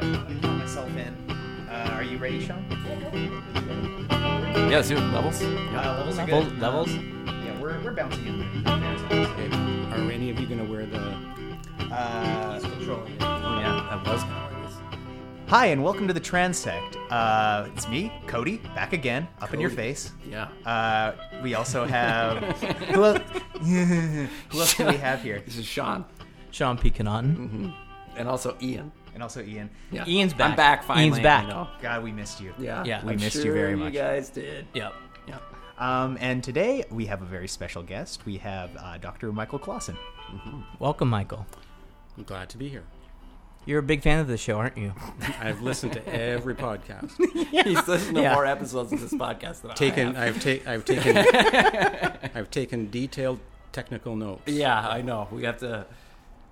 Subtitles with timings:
[0.00, 1.14] I'm gonna count myself in.
[1.68, 2.64] Uh, are you ready, Sean?
[4.10, 5.00] Yeah, let's do it.
[5.00, 5.42] Levels.
[5.42, 5.46] Uh,
[5.98, 6.58] levels are Level- good.
[6.60, 6.88] levels?
[6.90, 8.80] Um, yeah, we're, we're bouncing in there.
[9.26, 9.48] Okay.
[9.92, 10.98] Are any of you going to wear the?
[11.92, 12.60] Uh,
[12.92, 13.06] Oh
[13.60, 14.78] yeah, that was kind of like this.
[15.48, 16.96] hi, and welcome to the Transect.
[17.10, 19.82] Uh, it's me, Cody, back again, up in your Cody.
[19.82, 20.12] face.
[20.28, 20.48] Yeah.
[20.66, 21.12] Uh,
[21.42, 22.38] we also have
[22.94, 23.20] who else?
[23.60, 24.28] who
[24.60, 25.40] else do we have here?
[25.44, 26.04] This is Sean
[26.50, 26.90] Sean P.
[26.90, 27.72] Connaughton.
[28.16, 28.90] and also Ian.
[29.20, 29.68] And also Ian.
[29.92, 30.06] Yeah.
[30.08, 30.50] Ian's back.
[30.52, 31.08] I'm back finally.
[31.08, 31.42] Ian's back.
[31.42, 31.68] You know.
[31.82, 32.54] God, we missed you.
[32.58, 32.82] Yeah.
[32.84, 33.04] Yeah.
[33.04, 33.92] We I'm missed you very much.
[33.92, 34.66] You guys did.
[34.72, 34.94] Yep.
[35.28, 35.42] Yep.
[35.76, 38.24] Um, and today we have a very special guest.
[38.24, 39.30] We have uh, Dr.
[39.30, 39.98] Michael Klassen.
[40.78, 41.44] Welcome, Michael.
[42.16, 42.84] I'm glad to be here.
[43.66, 44.94] You're a big fan of the show, aren't you?
[45.38, 47.12] I've listened to every podcast.
[47.66, 48.32] He's listened to Yeah.
[48.32, 50.16] more episodes of this podcast than taken.
[50.16, 50.36] I have.
[50.36, 50.66] I've taken.
[50.66, 52.30] I've taken.
[52.34, 53.38] I've taken detailed
[53.72, 54.50] technical notes.
[54.50, 55.28] Yeah, I know.
[55.30, 55.84] We have to.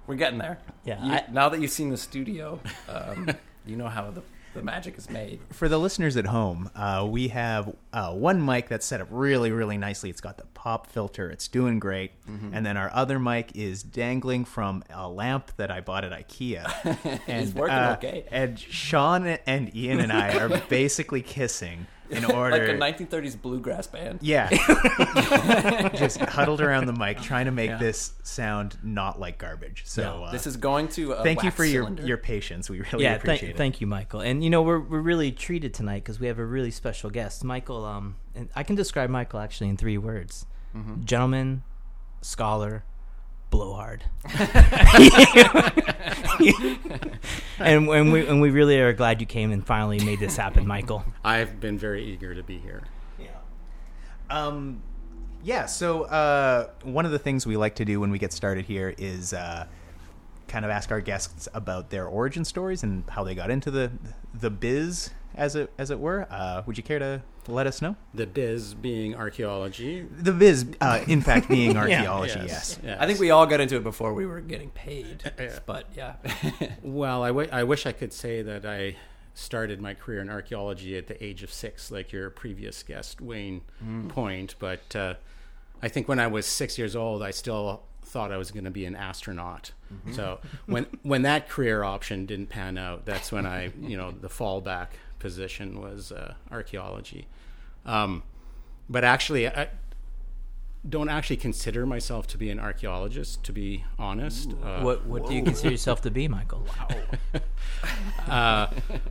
[0.08, 0.58] We're getting there.
[0.84, 2.58] Yeah, You- I- now that you've seen the studio,
[2.88, 3.28] um,
[3.66, 4.22] you know how the,
[4.54, 5.38] the magic is made.
[5.52, 9.52] For the listeners at home, uh, we have uh, one mic that's set up really,
[9.52, 10.08] really nicely.
[10.08, 11.30] It's got the pop filter.
[11.30, 12.12] It's doing great.
[12.26, 17.20] And then our other mic is dangling from a lamp that I bought at IKEA.
[17.28, 18.24] And, working uh, okay.
[18.30, 22.74] And Sean and Ian and I are basically kissing in order.
[22.78, 24.18] Like a 1930s bluegrass band.
[24.22, 24.48] yeah,
[25.94, 27.78] just huddled around the mic, trying to make Yeah.
[27.78, 29.82] this sound not like garbage.
[29.86, 31.12] So uh, This is going to.
[31.12, 32.06] A thank you wax for your cylinder.
[32.06, 32.68] your patience.
[32.70, 33.56] We really yeah, appreciate thank, it.
[33.56, 34.20] thank you, Michael.
[34.20, 37.44] And you know, we're we're really treated tonight because we have a really special guest,
[37.44, 37.84] Michael.
[37.84, 41.04] Um, and I can describe Michael actually in three words: Mm-hmm.
[41.04, 41.62] gentleman,
[42.20, 42.84] scholar,
[43.50, 44.04] blowhard.
[47.58, 50.66] and and we and we really are glad you came and finally made this happen,
[50.66, 51.04] Michael.
[51.24, 52.82] I've been very eager to be here.
[54.30, 54.82] Um,
[55.42, 55.66] yeah.
[55.66, 58.94] So uh, one of the things we like to do when we get started here
[58.98, 59.66] is uh,
[60.48, 63.90] kind of ask our guests about their origin stories and how they got into the
[64.34, 66.26] the biz, as it as it were.
[66.30, 67.96] Uh, would you care to let us know?
[68.14, 70.02] The biz being archaeology.
[70.02, 72.40] The biz, uh, in fact, being archaeology.
[72.46, 72.78] yes.
[72.84, 72.98] yes.
[73.00, 75.32] I think we all got into it before we were getting paid.
[75.38, 75.58] Yeah.
[75.66, 76.14] But yeah.
[76.82, 78.96] Well, I, w- I wish I could say that I
[79.34, 83.62] started my career in archaeology at the age of six, like your previous guest, Wayne
[84.08, 84.56] Point.
[84.58, 85.14] But uh,
[85.82, 88.70] I think when I was six years old, I still thought I was going to
[88.70, 89.72] be an astronaut.
[90.12, 94.28] So when when that career option didn't pan out, that's when I, you know, the
[94.28, 97.26] fallback position was uh, archaeology.
[97.84, 98.22] Um,
[98.88, 99.68] but actually, I
[100.88, 104.52] don't actually consider myself to be an archaeologist, to be honest.
[104.62, 106.66] Uh, What what do you consider yourself to be, Michael?
[108.28, 108.68] uh,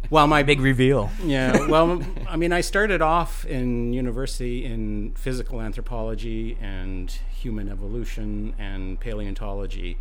[0.10, 1.10] well, my Big reveal.
[1.24, 1.68] yeah.
[1.68, 9.00] Well, I mean, I started off in university in physical anthropology and human evolution and
[9.00, 9.98] paleontology.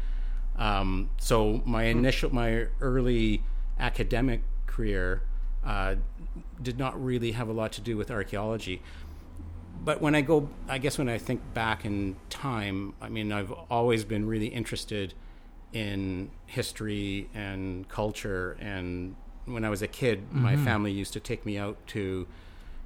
[0.56, 3.42] Um, so my initial, my early
[3.78, 5.22] academic career
[5.66, 5.97] uh,
[6.62, 8.81] did not really have a lot to do with archaeology.
[9.84, 13.53] But when I go, I guess when I think back in time, I mean, I've
[13.71, 15.15] always been really interested
[15.72, 18.56] in history and culture.
[18.60, 22.27] And when I was a kid, my family used to take me out to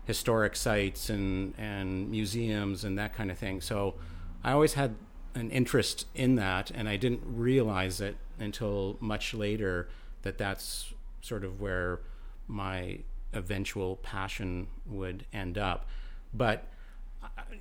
[0.05, 3.61] historic sites and, and museums and that kind of thing.
[3.61, 3.95] So
[4.43, 4.97] I always had
[5.35, 9.89] an interest in that, and I didn't realize it until much later
[10.23, 12.01] that that's sort of where
[12.51, 12.99] my
[13.33, 15.87] eventual passion would end up.
[16.35, 16.67] But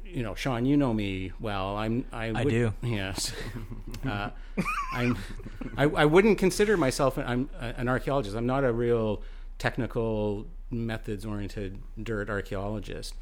[0.05, 1.77] you know, Sean, you know me well.
[1.77, 2.05] I'm.
[2.11, 2.73] I, I would- do.
[2.81, 3.31] Yes.
[4.07, 4.29] uh,
[4.93, 5.17] I'm.
[5.77, 7.17] I, I wouldn't consider myself.
[7.17, 8.35] I'm an archaeologist.
[8.35, 9.21] I'm not a real
[9.57, 13.15] technical, methods-oriented dirt archaeologist.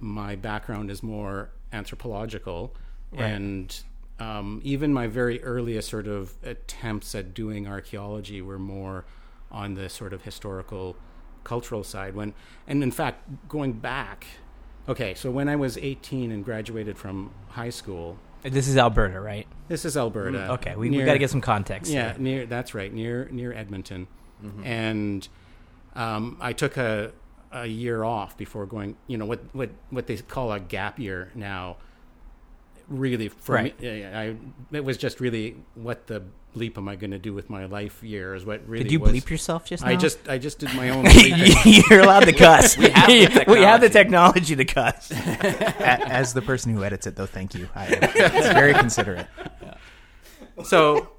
[0.00, 2.74] My background is more anthropological,
[3.16, 3.80] and
[4.18, 9.04] um, even my very earliest sort of attempts at doing archaeology were more
[9.54, 10.96] on the sort of historical,
[11.44, 12.14] cultural side.
[12.14, 12.34] When,
[12.66, 14.26] and in fact, going back,
[14.88, 19.46] okay, so when I was 18 and graduated from high school, This is Alberta, right?
[19.68, 20.38] this is Alberta.
[20.38, 21.90] Mm, Okay, we, we got to get some context.
[21.90, 22.18] yeah, here.
[22.20, 24.06] near that's right, near near Edmonton,
[24.44, 24.64] Mm-hmm.
[24.66, 25.28] and
[25.94, 27.12] um, I took a
[27.52, 28.96] a year off before going.
[29.06, 31.76] You know what what what they call a gap year now.
[32.88, 33.80] Really, for Right.
[33.80, 34.36] me, yeah, I
[34.72, 36.22] it was just really what the
[36.54, 38.84] bleep am I going to do with my life year is what really.
[38.84, 39.90] Did you was, bleep yourself just now?
[39.90, 41.06] I just I just did my own.
[41.64, 42.76] You're allowed to cuss.
[42.76, 45.10] we have the we have the technology to cuss.
[45.10, 47.68] As the person who edits it, though, thank you.
[47.74, 49.26] I, it's very considerate.
[50.62, 51.10] so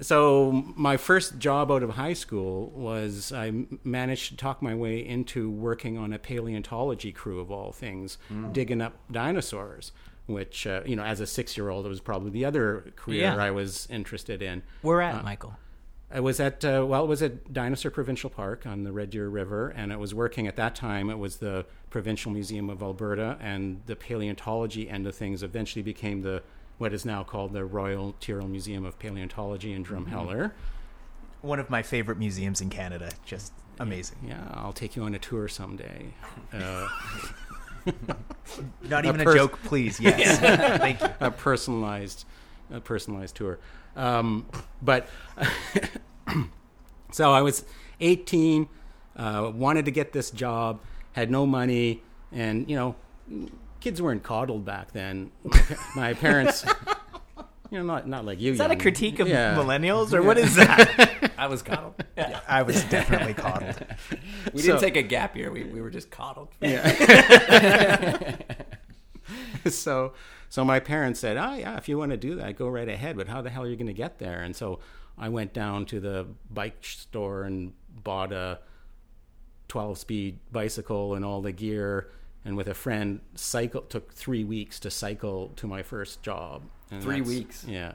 [0.00, 3.52] so my first job out of high school was I
[3.82, 8.52] managed to talk my way into working on a paleontology crew of all things, mm.
[8.52, 9.92] digging up dinosaurs.
[10.26, 13.36] Which uh, you know, as a six-year-old, it was probably the other career Yeah.
[13.36, 14.62] I was interested in.
[14.82, 15.56] We're at Michael.
[16.10, 19.28] I was at uh, well, it was at Dinosaur Provincial Park on the Red Deer
[19.28, 21.10] River, and I was working at that time.
[21.10, 26.22] It was the Provincial Museum of Alberta, and the paleontology end of things eventually became
[26.22, 26.42] the
[26.78, 30.52] what is now called the Royal Tyrrell Museum of Paleontology in Drumheller.
[31.40, 33.10] One of my favorite museums in Canada.
[33.24, 34.18] Just amazing.
[34.26, 36.14] Yeah, I'll take you on a tour someday.
[36.52, 36.86] Uh,
[38.82, 40.00] Not even a, pers- joke, please.
[40.00, 40.38] Yes.
[40.78, 41.08] Thank you.
[41.20, 42.24] a personalized,
[42.70, 43.58] a personalized tour.
[43.96, 44.46] Um,
[44.82, 45.08] but
[47.12, 47.64] so I was
[48.00, 48.68] 18,
[49.16, 50.80] uh, wanted to get this job,
[51.12, 52.02] had no money,
[52.32, 52.94] and you know,
[53.80, 55.30] kids weren't coddled back then.
[55.96, 56.64] My parents,
[57.70, 58.52] you know, not not like you.
[58.52, 59.54] Is that a critique of yeah.
[59.56, 61.32] Millennials, or what is that?
[61.38, 62.02] I was coddled.
[62.16, 62.40] Yeah.
[62.48, 63.76] I was definitely coddled.
[64.52, 65.50] We So- didn't take a gap year.
[65.50, 66.48] We, we were just coddled.
[66.60, 68.36] Yeah.
[69.68, 70.12] so
[70.48, 73.16] so my parents said, "Oh yeah, if you want to do that, go right ahead.
[73.16, 74.78] But how the hell are you going to get there?" And so
[75.18, 77.72] I went down to the bike store and
[78.04, 78.60] bought a
[79.68, 82.10] 12-speed bicycle and all the gear.
[82.44, 86.62] And with a friend, cycle took three weeks to cycle to my first job.
[86.90, 87.64] And Three weeks?
[87.68, 87.92] yeah.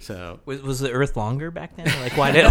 [0.00, 1.86] So Was, was the Earth longer back then?
[2.02, 2.44] Like why did?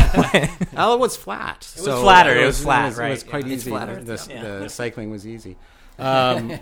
[0.76, 1.72] oh, it was flat.
[1.78, 3.54] It was flatter, it was flat, It was, it was quite yeah.
[3.54, 3.70] Easy.
[3.70, 4.42] flatter, The, yeah.
[4.60, 5.56] the cycling was easy.
[6.00, 6.58] Um,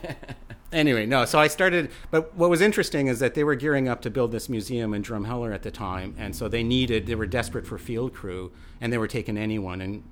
[0.71, 1.25] anyway, no.
[1.25, 1.91] So I started.
[2.09, 5.03] But what was interesting is that they were gearing up to build this museum in
[5.03, 7.05] Drumheller at the time, and so they needed.
[7.05, 9.79] They were desperate for field crew, and they were taking anyone.
[9.81, 10.03] And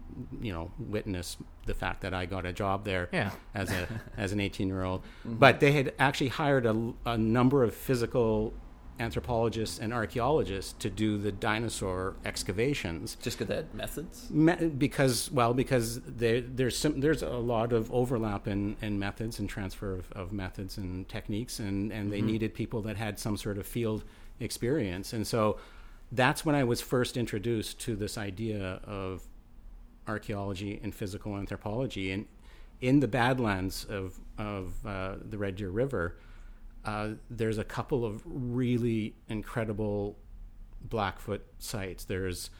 [0.41, 3.31] you know, witness the fact that I got a job there Yeah.
[3.55, 5.01] as a as an 18 year old.
[5.25, 8.53] But they had actually hired a, a number of physical
[8.99, 13.17] anthropologists and archaeologists to do the dinosaur excavations.
[13.21, 14.29] Just good at methods.
[14.29, 19.39] Me- because well because there, there's some, there's a lot of overlap in, in methods
[19.39, 23.35] and transfer of, of methods and techniques and, and they needed people that had some
[23.35, 24.03] sort of field
[24.39, 25.11] experience.
[25.13, 25.57] And so
[26.11, 29.23] that's when I was first introduced to this idea of
[30.07, 32.11] archaeology and physical anthropology.
[32.11, 32.25] And
[32.81, 36.15] in the Badlands of of uh, the Red Deer River
[36.85, 40.15] uh, there's a couple of really incredible
[40.81, 42.05] Blackfoot sites.
[42.05, 42.51] There's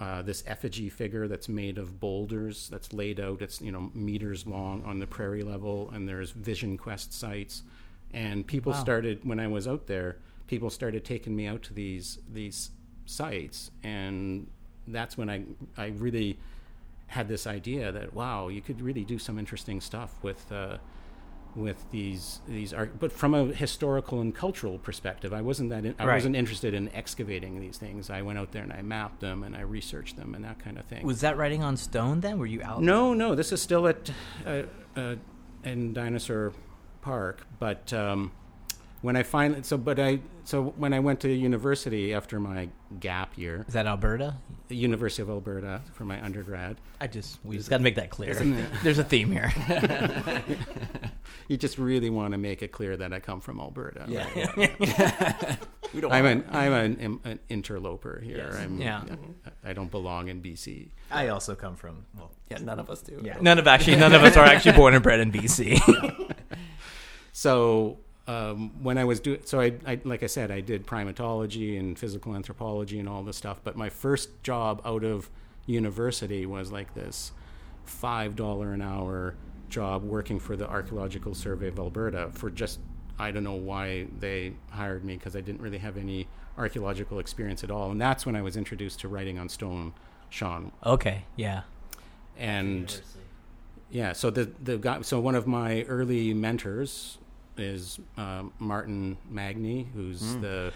[0.00, 3.42] uh, this effigy figure that's made of boulders that's laid out.
[3.42, 7.62] It's you know meters long on the prairie level, and there's Vision Quest sites.
[8.12, 10.16] And people started when I was out there.
[10.46, 12.70] People started taking me out to these these
[13.04, 14.46] sites, and
[14.88, 15.44] that's when I
[15.76, 16.38] I really
[17.08, 20.50] had this idea that wow, you could really do some interesting stuff with.
[20.50, 20.78] Uh,
[21.56, 25.94] with these these art, but from a historical and cultural perspective, I wasn't that in,
[25.98, 26.14] I Right.
[26.14, 28.08] wasn't interested in excavating these things.
[28.10, 30.78] I went out there and I mapped them and I researched them and that kind
[30.78, 31.04] of thing.
[31.06, 32.38] was that writing on stone then?
[32.38, 32.82] Were you out?
[32.82, 34.10] no, no, this is still at
[34.46, 34.62] uh,
[34.96, 35.16] uh,
[35.64, 36.52] in Dinosaur
[37.02, 38.32] Park, but um,
[39.02, 42.68] when I finally so but I so when I went to university after my
[42.98, 44.36] gap year, Is that Alberta?
[44.68, 48.30] University of Alberta for my undergrad, I just we just got to make that clear.
[48.30, 48.66] Isn't?
[48.82, 49.52] There's a theme here.
[51.48, 54.04] you just really want to make it clear that I come from Alberta.
[54.08, 54.28] Yeah.
[54.56, 54.76] right?
[54.80, 55.56] yeah.
[55.92, 56.12] we don't.
[56.12, 58.48] I'm want- an I'm an, an interloper here.
[58.50, 58.56] Yes.
[58.56, 59.02] I'm, Yeah.
[59.64, 60.90] I don't belong in BC.
[61.10, 63.20] I also come from well, Yeah, none of us do.
[63.24, 63.38] Yeah.
[63.40, 66.26] None of actually, none of us are actually born and bred in BC.
[67.32, 71.78] So um, when I was doing, so I, I, like I said, I did primatology
[71.78, 73.60] and physical anthropology and all this stuff.
[73.64, 75.30] But my first job out of
[75.66, 77.32] university was like this
[77.84, 79.34] five dollar an hour
[79.68, 82.78] job working for the Archaeological Survey of Alberta for just
[83.18, 87.62] I don't know why they hired me because I didn't really have any archaeological experience
[87.62, 87.90] at all.
[87.90, 89.92] And that's when I was introduced to writing on stone,
[90.28, 90.72] Sean.
[90.84, 91.62] okay, yeah.
[92.38, 93.00] And
[93.90, 97.18] yeah, so the the guy, so one of my early mentors
[97.60, 100.40] is um, Martin Magne, who's hmm.
[100.40, 100.72] the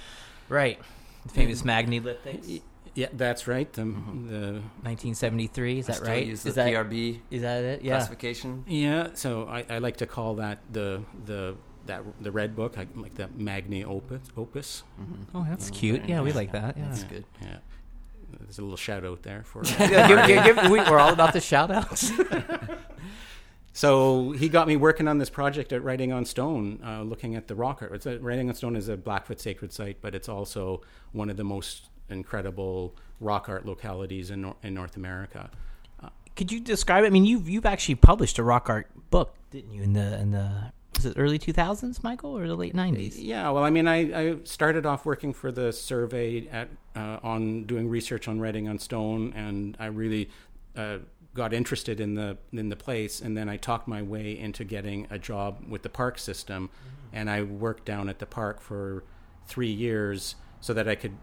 [0.49, 0.79] Right.
[1.25, 2.61] The famous Magnolithics.
[2.95, 4.29] yeah, that's right, the, mm-hmm.
[4.29, 5.79] the 1973.
[5.79, 6.27] Is that Still right?
[6.27, 7.83] Use is the that PRB is that it?
[7.83, 7.97] Yeah.
[7.97, 8.65] classification.
[8.67, 9.09] yeah.
[9.15, 13.15] So I, I like to call that the the that the red book, I like
[13.15, 14.21] the Magne opus.
[14.37, 14.83] opus.
[15.01, 15.37] Mm-hmm.
[15.37, 16.09] Oh, that's um, cute.
[16.09, 16.77] Yeah, we like that.
[16.77, 16.85] Yeah.
[16.89, 17.25] That's good.
[17.43, 17.57] Yeah,
[18.41, 19.63] there's a little shout out there for.
[19.79, 22.13] Yeah, give- give- give- we, we're all about the shout outs.
[23.75, 27.49] So he got me working on this project at Writing on Stone, uh, looking at
[27.49, 28.07] the rock art.
[28.07, 31.45] A, Writing on Stone is a Blackfoot sacred site, but it's also one of the
[31.45, 35.51] most incredible rock art localities in, Nor- in North America.
[36.37, 37.09] Could you describe it?
[37.09, 39.83] I mean, you've you've actually published a rock art book, didn't you?
[39.83, 43.15] In the in the was it early 2000s, Michael, or the late 90s?
[43.17, 47.65] Yeah, well, I mean, I, I started off working for the survey at uh, on
[47.65, 50.31] doing research on Writing on Stone, and I really
[50.77, 50.99] uh,
[51.35, 55.07] got interested in the in the place, and then I talked my way into getting
[55.11, 57.17] a job with the park system, mm-hmm.
[57.17, 59.05] and I worked down at the park for
[59.47, 61.17] three years so that I could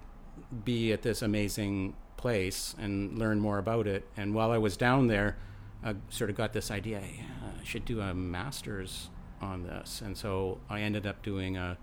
[0.64, 4.08] be at this amazing place and learn more about it.
[4.16, 5.38] And while I was down there,
[5.84, 9.10] I sort of got this idea: I should do a master's
[9.42, 10.02] on this.
[10.02, 11.78] And so I ended up doing a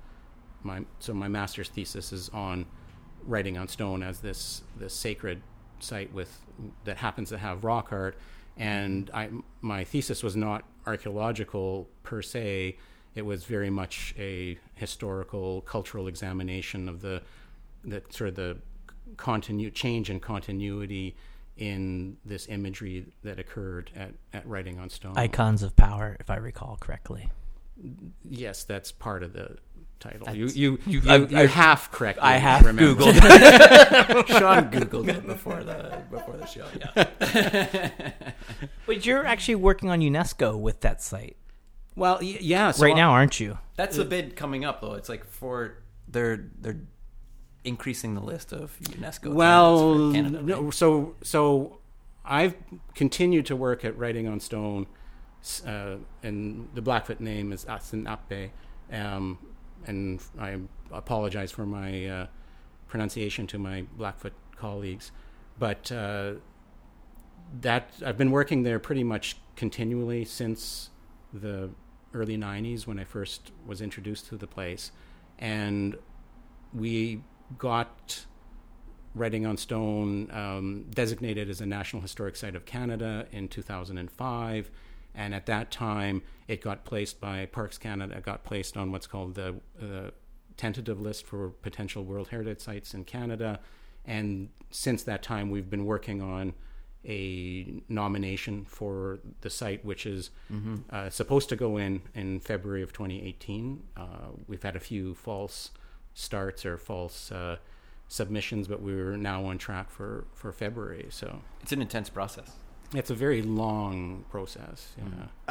[0.63, 2.67] my so my master's thesis is on
[3.25, 5.43] writing on stone as this this sacred
[5.83, 6.41] site with
[6.85, 8.17] that happens to have rock art
[8.59, 9.39] and mm-hmm.
[9.39, 12.77] I my thesis was not archaeological per se.
[13.15, 17.23] It was very much a historical cultural examination of the
[17.85, 18.59] the sort of the
[19.17, 21.17] continu- change in continuity
[21.57, 25.17] in this imagery that occurred at, at writing on stone.
[25.17, 27.31] Icons of Power, if I recall correctly.
[28.29, 29.57] yes that's part of the
[30.01, 32.99] title That's- you you you, I- you, I- half correctly I have remembered.
[33.05, 34.27] Googled.
[34.39, 36.67] Sean googled it before the before the show.
[36.79, 37.91] Yeah.
[38.87, 41.37] but you're actually working on UNESCO with that site
[41.97, 43.59] well yeah so right now, aren't you?
[43.77, 44.95] That's a bid coming up though.
[44.95, 46.81] It's like for they're they're
[47.65, 49.33] increasing the list of UNESCO.
[49.35, 51.79] Well, candidates for Canada, no, so so
[52.25, 52.55] I've
[52.95, 54.87] continued to work at Writing on Stone,
[55.67, 58.51] uh, and the Blackfoot name is Áísínai'pi,
[58.93, 59.39] um,
[59.89, 60.59] and I
[60.93, 62.27] apologize for my uh,
[62.87, 65.11] pronunciation to my Blackfoot colleagues,
[65.59, 66.35] but uh,
[67.61, 70.91] that I've been working there pretty much continually since
[71.33, 71.71] the
[72.15, 74.93] early '90s when I first was introduced to the place,
[75.39, 75.97] and
[76.73, 77.23] we
[77.57, 78.27] got
[79.15, 84.71] Writing on Stone um, designated as a National Historic Site of Canada in 2005.
[85.15, 89.07] And at that time, it got placed by Parks Canada, it got placed on what's
[89.07, 90.11] called the uh,
[90.57, 93.61] tentative list for potential World Heritage Sites in Canada.
[94.05, 96.55] And since that time, we've been working on
[97.05, 100.31] a nomination for the site, which is
[100.91, 103.83] uh, supposed to go in in February of 2018.
[103.97, 104.05] Uh,
[104.47, 105.71] we've had a few false
[106.13, 107.57] starts or false uh,
[108.09, 111.07] submissions, but we're now on track for, for February.
[111.11, 112.53] So it's an intense process.
[112.95, 114.95] It's a very long process.
[114.97, 115.05] Yeah.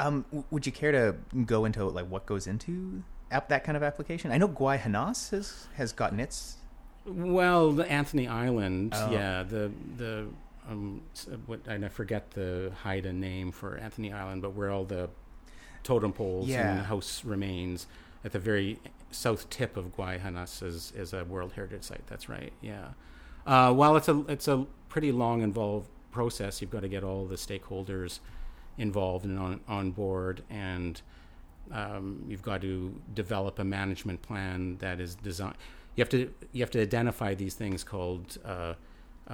[0.03, 1.15] Um, would you care to
[1.45, 4.31] go into like what goes into ap- that kind of application?
[4.31, 6.57] I know Gwaii Haanas has has gotten its.
[7.05, 9.11] Well, the Anthony Island, Oh.
[9.11, 10.27] yeah, the the
[10.67, 11.01] um,
[11.45, 15.09] what and I forget the Haida name for Anthony Island, but where all the
[15.83, 16.71] totem poles Yeah.
[16.77, 17.87] and house remains
[18.25, 18.79] at the very
[19.11, 22.05] south tip of Gwaii Haanas is is a World Heritage Site.
[22.07, 22.51] That's right.
[22.61, 22.89] Yeah.
[23.45, 27.25] Uh, while it's a it's a pretty long involved process, you've got to get all
[27.25, 28.19] the stakeholders
[28.77, 30.93] involved and on on board and
[31.71, 32.77] um, you've got to
[33.13, 35.57] develop a management plan that is designed.
[35.95, 36.19] You have to
[36.53, 38.73] you have to identify these things called uh,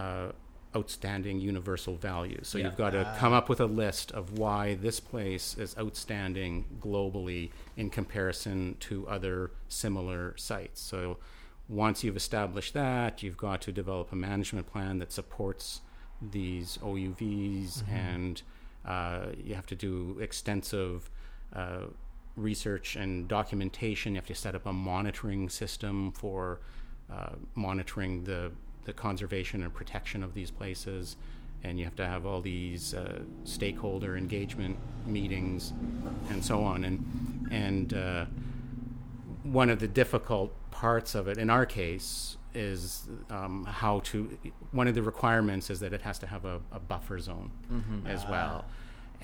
[0.03, 0.31] uh,
[0.75, 2.47] outstanding universal values.
[2.47, 2.65] So Yeah.
[2.65, 7.51] you've got to come up with a list of why this place is outstanding globally
[7.77, 10.81] in comparison to other similar sites.
[10.81, 11.17] So
[11.69, 15.81] once you've established that, you've got to develop a management plan that supports
[16.31, 18.41] these OUVs, and
[18.85, 21.09] uh, you have to do extensive
[21.55, 21.85] uh,
[22.35, 24.13] research and documentation.
[24.13, 26.59] You have to set up a monitoring system for
[27.11, 28.51] uh, monitoring the,
[28.85, 31.15] the conservation and protection of these places.
[31.63, 35.71] And you have to have all these uh, stakeholder engagement meetings
[36.29, 36.83] and so on.
[36.83, 38.25] And, and uh,
[39.43, 44.37] one of the difficult parts of it, in our case, is um, how to.
[44.71, 47.51] One of the requirements is that it has to have a, a buffer zone
[48.05, 48.65] as well,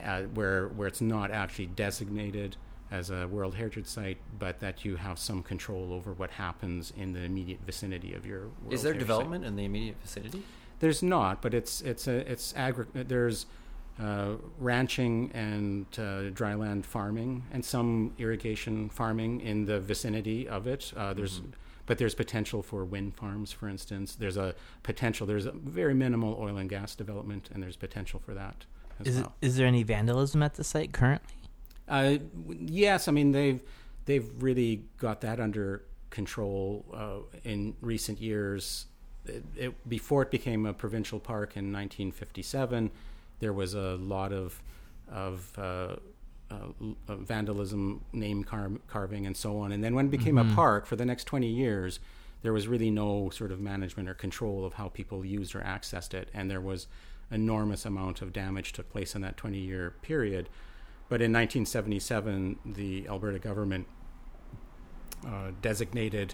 [0.03, 2.55] uh, where where it's not actually designated
[2.91, 7.13] as a World Heritage Site, but that you have some control over what happens in
[7.13, 8.41] the immediate vicinity of your.
[8.41, 9.17] World Is there Heritage Site.
[9.17, 10.43] development in the immediate vicinity?
[10.79, 13.45] There's not, but it's it's a it's agri- There's
[14.01, 20.93] uh, ranching and uh, dryland farming and some irrigation farming in the vicinity of it.
[20.95, 21.41] Uh, there's
[21.89, 24.13] but there's potential for wind farms, for instance.
[24.13, 24.53] There's a
[24.83, 25.25] potential.
[25.25, 28.67] There's a very minimal oil and gas development, and there's potential for that
[28.99, 29.35] as Is, well.
[29.41, 31.33] is there any vandalism at the site currently?
[31.87, 32.17] Uh,
[32.47, 33.59] yes, I mean they've
[34.05, 38.85] they've really got that under control uh, in recent years.
[39.25, 42.91] It, it, before it became a provincial park in 1957,
[43.39, 44.61] there was a lot of
[45.11, 45.95] of uh,
[46.51, 49.71] uh, uh, vandalism, name car- carving, and so on.
[49.71, 51.99] And then when it became a park for the next 20 years,
[52.41, 56.13] there was really no sort of management or control of how people used or accessed
[56.13, 56.87] it, and there was
[57.31, 60.49] enormous amount of damage took place in that 20 year period.
[61.09, 63.87] But in 1977, the Alberta government
[65.25, 66.33] uh, designated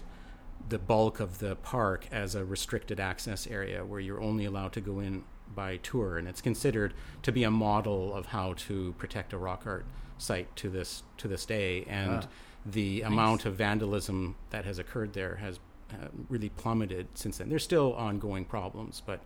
[0.68, 4.80] the bulk of the park as a restricted access area where you're only allowed to
[4.80, 6.92] go in by tour, and it's considered
[7.22, 9.86] to be a model of how to protect a rock art
[10.18, 11.84] site to this to this day.
[11.88, 12.28] And Ah,
[12.64, 15.60] the amount of vandalism that has occurred there has
[15.92, 17.48] uh, really plummeted since then.
[17.48, 19.20] There's still ongoing problems, but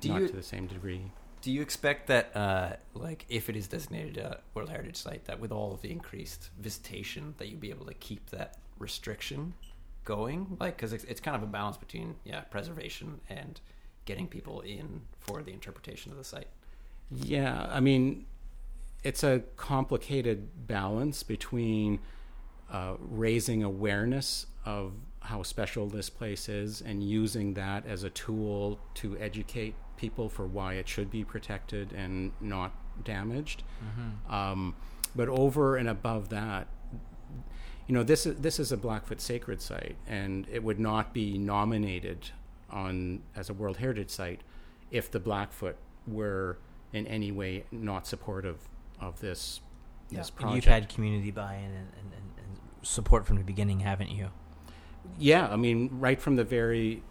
[0.00, 1.10] Do not you- to the same degree.
[1.42, 5.40] Do you expect that, uh, like, if it is designated a World Heritage Site, that
[5.40, 9.54] with all of the increased visitation, that you'd be able to keep that restriction
[10.04, 10.58] going?
[10.60, 13.58] Like, because it's, it's kind of a balance between, yeah, preservation and
[14.04, 16.48] getting people in for the interpretation of the site.
[17.10, 18.26] Yeah, I mean,
[19.02, 22.00] it's a complicated balance between
[22.70, 24.92] uh, raising awareness of
[25.22, 30.46] how special this place is and using that as a tool to educate people for
[30.46, 32.72] why it should be protected and not
[33.04, 33.62] damaged.
[34.32, 34.74] Um,
[35.14, 36.68] but over and above that,
[37.86, 41.36] you know, this is this is a Blackfoot sacred site, and it would not be
[41.36, 42.30] nominated
[42.70, 44.42] on as a World Heritage Site
[44.92, 45.76] if the Blackfoot
[46.06, 46.58] were
[46.92, 48.68] in any way not supportive
[49.00, 49.60] of this
[50.10, 50.54] this And project.
[50.56, 54.30] you've had community buy-in and, and, and, and support from the beginning, haven't you?
[55.18, 57.02] Yeah, I mean, right from the very,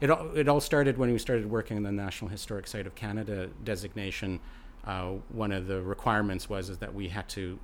[0.00, 2.94] it all, it all started when we started working on the National Historic Site of
[2.94, 4.40] Canada designation.
[4.84, 7.58] Uh, one of the requirements was is that we had to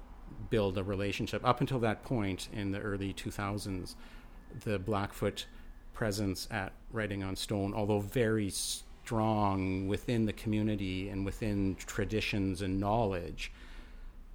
[0.50, 1.44] build a relationship.
[1.44, 3.94] Up until that point, in the early 2000s,
[4.64, 5.46] the Blackfoot
[5.92, 12.78] presence at Writing on Stone, although very strong within the community and within traditions and
[12.78, 13.52] knowledge,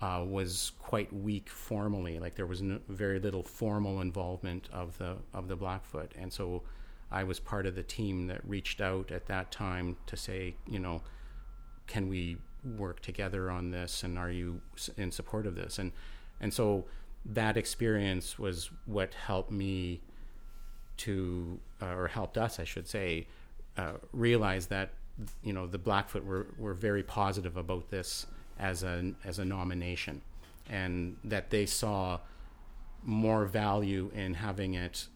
[0.03, 2.19] uh, was quite weak formally.
[2.19, 6.63] Like there was no, very little formal involvement of the of the Blackfoot, and so
[7.09, 10.79] I was part of the team that reached out at that time to say, you
[10.79, 11.03] know,
[11.87, 12.37] can we
[12.77, 14.59] work together on this, and are you
[14.97, 15.79] in support of this?
[15.79, 15.93] And
[16.41, 16.83] and so
[17.25, 20.01] that experience was what helped me
[20.97, 23.27] to, uh, or helped us, I should say,
[23.77, 24.89] uh, realize that
[25.43, 28.27] you know the Blackfoot were were very positive about this
[28.59, 30.21] as a as a nomination,
[30.69, 32.19] and that they saw
[33.03, 35.07] more value in having it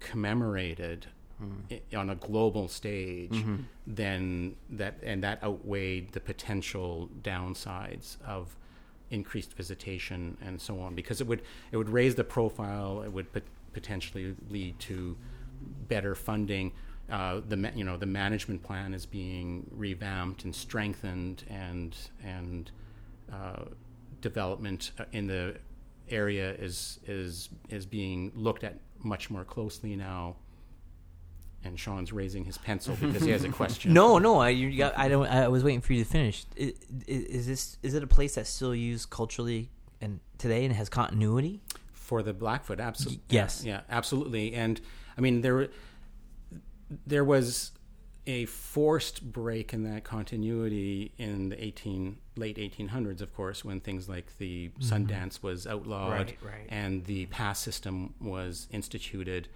[0.00, 1.06] commemorated
[1.42, 1.74] mm-hmm.
[1.74, 3.56] i- on a global stage mm-hmm.
[3.86, 8.56] than that, and that outweighed the potential downsides of
[9.10, 13.30] increased visitation and so on because it would it would raise the profile it would
[13.32, 13.42] pot-
[13.74, 15.16] potentially lead to
[15.86, 16.72] better funding
[17.12, 21.94] uh, the you know the management plan is being revamped and strengthened and
[22.24, 22.70] and
[23.32, 23.64] uh,
[24.20, 25.56] development uh, in the
[26.10, 30.34] area is is is being looked at much more closely now
[31.64, 34.98] and Sean's raising his pencil because he has a question No, no, I you got,
[34.98, 35.26] I don't.
[35.26, 36.44] I was waiting for you to finish.
[36.60, 36.74] I- i-
[37.06, 39.70] Is, this is it a place that's still used culturally
[40.00, 41.60] and today and has continuity?
[41.92, 42.80] for the Blackfoot.
[42.80, 43.64] Absolutely, Y- yes.
[43.64, 44.54] yeah, absolutely.
[44.54, 44.80] And
[45.16, 45.68] I mean, there
[47.06, 47.72] there was
[48.26, 53.80] a forced break in that continuity in the eighteen late eighteen hundreds, of course, when
[53.80, 56.46] things like the Sundance was outlawed Mm-hmm.
[56.46, 56.66] Right, right.
[56.68, 59.48] and the pass system was instituted.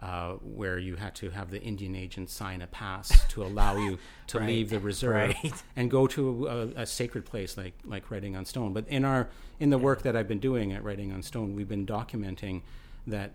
[0.00, 3.96] Uh, where you had to have the Indian agent sign a pass to allow you
[4.26, 5.32] to Right, leave the reserve
[5.76, 8.72] and go to a, a sacred place like like writing on stone.
[8.72, 9.28] But in our
[9.60, 12.62] in the work that I've been doing at writing on stone, we've been documenting
[13.06, 13.34] that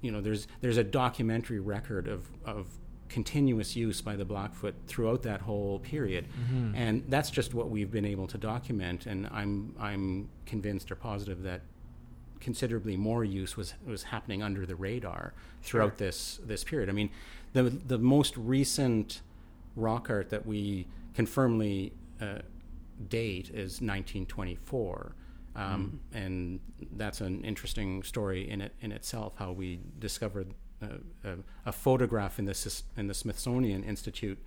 [0.00, 2.66] you know there's there's a documentary record of of
[3.10, 6.24] continuous use by the Blackfoot throughout that whole period,
[6.74, 9.06] and that's just what we've been able to document.
[9.06, 11.60] And I'm I'm convinced or positive that
[12.40, 16.88] considerably more use was was happening under the radar throughout this this period.
[16.88, 17.10] I mean,
[17.52, 19.20] the the most recent
[19.76, 22.38] rock art that we can firmly uh,
[23.08, 25.14] date is 1924.
[25.56, 26.60] Um, And
[26.96, 29.34] that's an interesting story in it in itself.
[29.36, 34.38] How we discovered a, a photograph in the in the Smithsonian Institute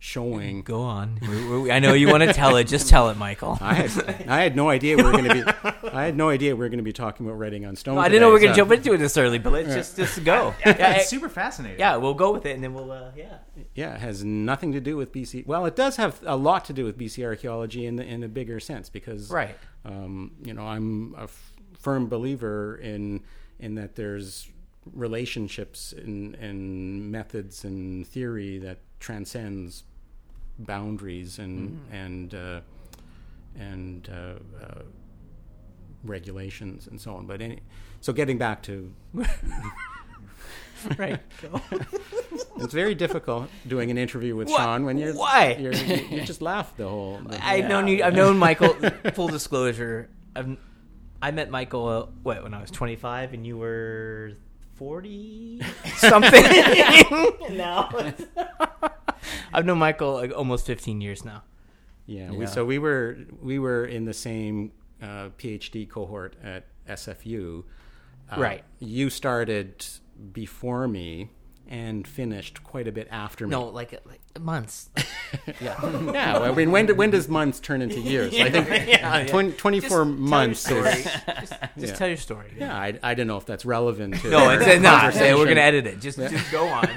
[0.00, 1.18] showing Go on.
[1.20, 2.64] We- we- I know you want to tell it.
[2.68, 3.58] Just tell it, Michael.
[3.60, 6.54] I had I had no idea we were going to be I had no idea
[6.54, 7.98] we were going to be talking about writing on stone.
[7.98, 9.96] I didn't know we were today, gonna jump into it this early, but let's just
[9.96, 10.54] just go.
[10.64, 11.80] Yeah, Yeah, it's super fascinating.
[11.80, 13.38] yeah, we'll go with it, and then we'll uh, yeah.
[13.74, 15.46] Yeah, it has nothing to do with BC.
[15.46, 18.28] Well, it does have a lot to do with BC archaeology in the, in a
[18.28, 19.56] bigger sense because Right.
[19.84, 23.22] Um, you know, I'm a f- firm believer in
[23.58, 24.48] in that there's
[24.94, 29.84] relationships and and methods and theory that transcends
[30.58, 32.60] boundaries and and uh,
[33.58, 34.82] and uh, uh,
[36.04, 37.26] regulations and so on.
[37.26, 37.60] But any,
[38.00, 38.92] so getting back to
[40.96, 41.18] Right.
[42.58, 45.56] it's very difficult doing an interview with Why- Sean when you're why?
[45.58, 47.18] you're, you, you just laugh the whole.
[47.18, 48.04] the I've known you.
[48.04, 48.74] I've known Michael.
[49.14, 50.56] Full disclosure, I've,
[51.20, 54.34] I met Michael uh, what when I was 25 and you were
[54.78, 55.60] 40
[55.96, 56.44] something.
[57.50, 57.90] now
[59.52, 61.42] I've known Michael like almost 15 years now.
[62.06, 62.38] Yeah, Yeah.
[62.38, 67.64] We, so we were we were in the same uh, PhD cohort at SFU.
[68.30, 68.64] Uh, Right.
[68.78, 69.84] You started
[70.32, 71.30] before me,
[71.68, 73.50] and finished quite a bit after me.
[73.50, 74.90] No, like like months.
[75.60, 75.76] yeah,
[76.12, 76.38] yeah.
[76.38, 78.34] I mean, when do, when does months turn into years?
[78.34, 79.26] I think yeah, yeah.
[79.26, 81.04] 20, 24 months Tell is.
[81.04, 81.22] story.
[81.40, 81.94] just just Yeah.
[81.94, 82.52] tell your story.
[82.58, 84.16] Yeah, I, I don't know if that's relevant.
[84.22, 85.14] To No, it's not.
[85.14, 86.00] We're gonna edit it.
[86.00, 86.88] Just just go on.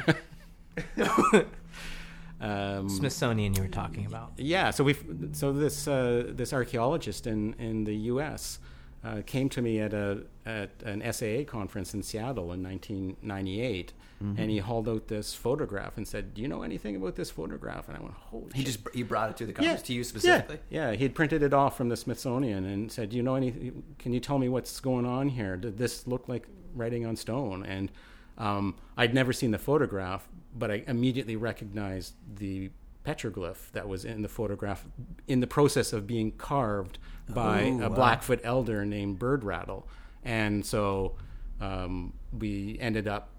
[2.39, 4.31] Um, Smithsonian, you were talking about.
[4.37, 4.95] Yeah, so we
[5.33, 8.57] so this uh, this archaeologist in in the U.S.
[9.03, 14.39] Uh, came to me at a at an SAA conference in Seattle in 1998, Mm-hmm.
[14.41, 17.87] and he hauled out this photograph and said, "Do you know anything about this photograph?"
[17.87, 20.03] And I went, "Holy!" He shit." just he brought it to the conference to you
[20.03, 20.59] specifically.
[20.69, 23.71] Yeah, he had printed it off from the Smithsonian and said, "Do you know any?
[23.99, 25.57] Can you tell me what's going on here?
[25.57, 27.91] Did this look like writing on stone?" And
[28.37, 32.69] um, I'd never seen the photograph, but I immediately recognized the
[33.05, 34.85] petroglyph that was in the photograph
[35.27, 37.95] in the process of being carved by Oh, a wow.
[37.95, 39.87] Blackfoot elder named Bird Rattle.
[40.23, 41.15] And so
[41.59, 43.29] um, we ended up,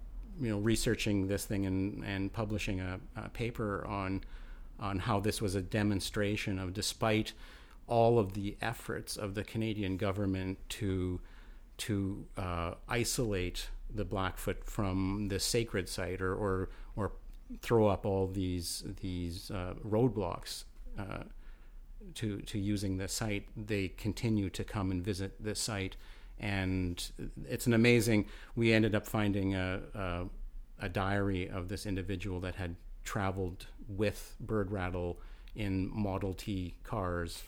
[0.43, 4.21] you know, researching this thing and, and publishing a, a paper on
[4.79, 7.31] on how this was a demonstration of, despite
[7.87, 11.19] all of the efforts of the Canadian government to
[11.77, 17.13] to uh, isolate the Blackfoot from the sacred site or or, or
[17.61, 20.65] throw up all these these uh, roadblocks
[20.97, 21.23] uh,
[22.15, 25.95] to to using the site, they continue to come and visit the site,
[26.39, 27.11] and
[27.49, 28.27] it's an amazing.
[28.55, 30.25] We ended up finding a a,
[30.79, 35.19] a diary of this individual that had traveled with Bird Rattle
[35.55, 37.43] in Model T cars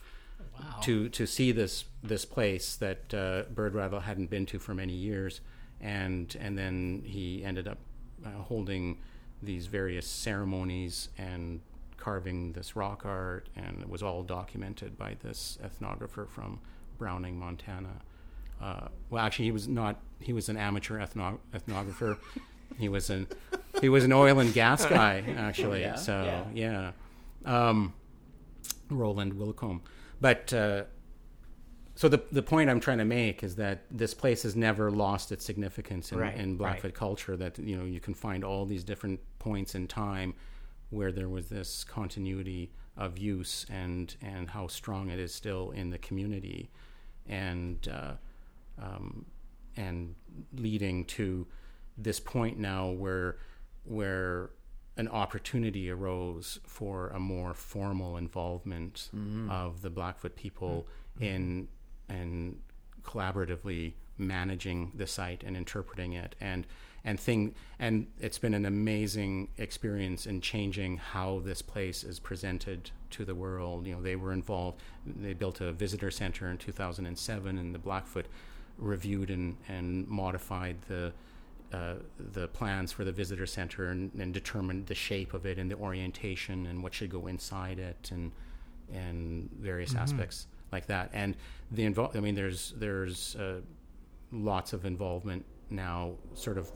[0.81, 4.93] to to see this this place that uh, Bird Rattle hadn't been to for many
[4.93, 5.41] years,
[5.81, 7.77] and and then he ended up
[8.25, 8.99] uh, holding
[9.41, 11.61] these various ceremonies and
[11.97, 16.59] carving this rock art, and it was all documented by this ethnographer from
[16.97, 18.01] Browning, Montana.
[18.61, 19.99] Uh, well, actually, he was not.
[20.19, 22.17] He was an amateur ethno- ethnographer.
[22.77, 23.27] he was an
[23.81, 25.81] he was an oil and gas guy, actually.
[25.81, 25.95] Yeah?
[25.95, 26.91] So yeah.
[27.45, 27.93] Um,
[28.89, 29.81] Roland Willcomb.
[30.21, 30.83] But uh,
[31.95, 35.31] so the the point I'm trying to make is that this place has never lost
[35.31, 36.93] its significance in, Right, in Blackfoot right.
[36.93, 37.35] culture.
[37.37, 40.33] That you know you can find all these different points in time
[40.89, 45.89] where there was this continuity of use and and how strong it is still in
[45.89, 46.69] the community,
[47.27, 48.13] and uh,
[48.81, 49.25] um,
[49.77, 50.15] and
[50.53, 51.47] leading to
[51.97, 53.37] this point now where
[53.85, 54.49] where
[54.97, 59.09] an opportunity arose for a more formal involvement
[59.51, 60.87] of the Blackfoot people
[61.19, 61.67] in
[62.09, 62.59] and
[63.03, 66.35] collaboratively managing the site and interpreting it.
[66.39, 66.65] And
[67.03, 72.89] and thing and it's been an amazing experience in changing how this place is presented
[73.11, 73.85] to the world.
[73.85, 78.25] You know they were involved they built a visitor center in 2007 and the Blackfoot
[78.77, 81.13] reviewed and, and modified the
[81.73, 81.95] uh,
[82.33, 85.75] the plans for the visitor center and, and determined the shape of it and the
[85.75, 88.31] orientation and what should go inside it and
[88.93, 91.09] and various aspects like that.
[91.13, 91.35] And
[91.71, 93.61] the involve I mean, there's there's uh,
[94.31, 96.71] lots of involvement now, sort of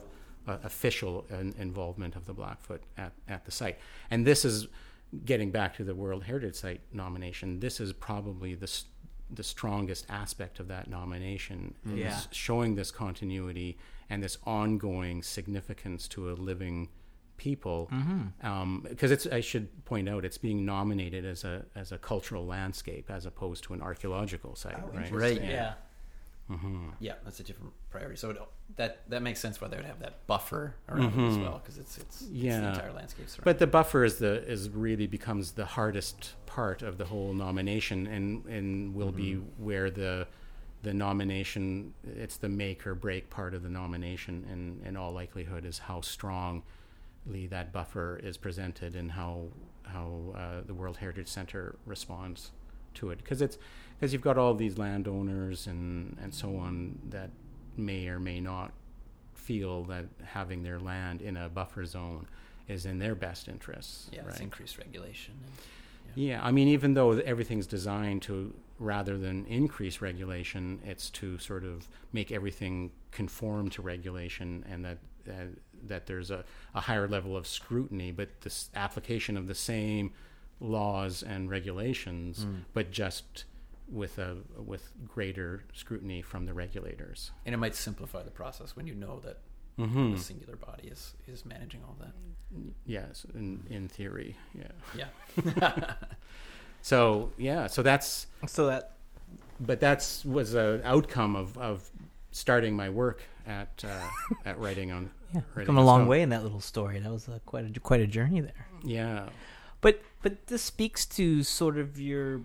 [0.48, 3.78] uh, official in- involvement of the Blackfoot at, at the site.
[4.10, 4.66] And this is
[5.24, 7.60] getting back to the World Heritage Site nomination.
[7.60, 8.84] This is probably the s-
[9.32, 11.94] the strongest aspect of that nomination mm.
[11.94, 12.20] is Yeah.
[12.30, 16.88] showing this continuity and this ongoing significance to a living
[17.36, 18.46] people mm-hmm.
[18.46, 22.44] um, because it's I should point out it's being nominated as a as a cultural
[22.44, 25.40] landscape as opposed to an archaeological site oh, right Right.
[25.40, 25.50] Yeah.
[25.50, 25.72] Yeah,
[26.50, 26.88] Mm-hmm.
[27.24, 28.16] that's a different priority.
[28.16, 28.38] So it,
[28.76, 31.42] that that makes sense why they would have that buffer around it as mm-hmm.
[31.42, 33.26] well because it's it's, it's the entire landscape.
[33.44, 38.06] But the buffer is the is really becomes the hardest part of the whole nomination,
[38.06, 39.64] and and will be mm-hmm.
[39.64, 40.26] where the
[40.82, 45.64] the nomination it's the make or break part of the nomination, and in all likelihood
[45.64, 49.48] is how strongly that buffer is presented and how
[49.84, 52.50] how uh, the World Heritage Center responds
[52.94, 53.58] to it, because it's
[54.00, 57.30] because you've got all these landowners and and so on that
[57.76, 58.72] may or may not
[59.34, 62.26] feel that having their land in a buffer zone
[62.68, 64.08] is in their best interests.
[64.12, 64.30] yeah, right?
[64.30, 65.34] it's increased regulation.
[65.44, 65.52] And,
[66.14, 71.64] Yeah, I mean, even though everything's designed to, rather than increase regulation, it's to sort
[71.64, 75.32] of make everything conform to regulation, and that uh,
[75.86, 80.12] that there's a, a higher level of scrutiny, but this application of the same
[80.60, 83.44] laws and regulations, but just
[83.90, 87.30] with a with greater scrutiny from the regulators.
[87.44, 89.38] and it might simplify the process when you know that
[89.78, 90.14] Mm-hmm.
[90.14, 92.12] a singular body is is managing all that.
[92.84, 94.72] Yes, in in theory, yeah.
[94.94, 95.94] Yeah.
[96.82, 98.92] So yeah, so that's So that
[99.60, 101.90] but that's was an outcome of, of
[102.32, 104.08] starting my work at uh,
[104.44, 105.10] at writing on.
[105.34, 106.98] Yeah, writing come a long way in that little story.
[106.98, 108.66] That was a, quite a quite a journey there.
[108.82, 109.28] Yeah.
[109.80, 112.40] But but this speaks to sort of your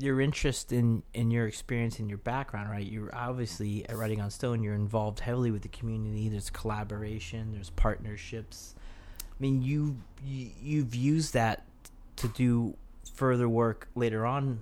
[0.00, 2.84] your interest in in your experience and your background, right?
[2.86, 4.62] You're obviously at Writing on Stone.
[4.62, 6.28] You're involved heavily with the community.
[6.28, 7.52] There's collaboration.
[7.52, 8.74] There's partnerships.
[9.20, 11.64] I mean, you, you you've used that
[12.16, 12.76] to do
[13.14, 14.60] further work later on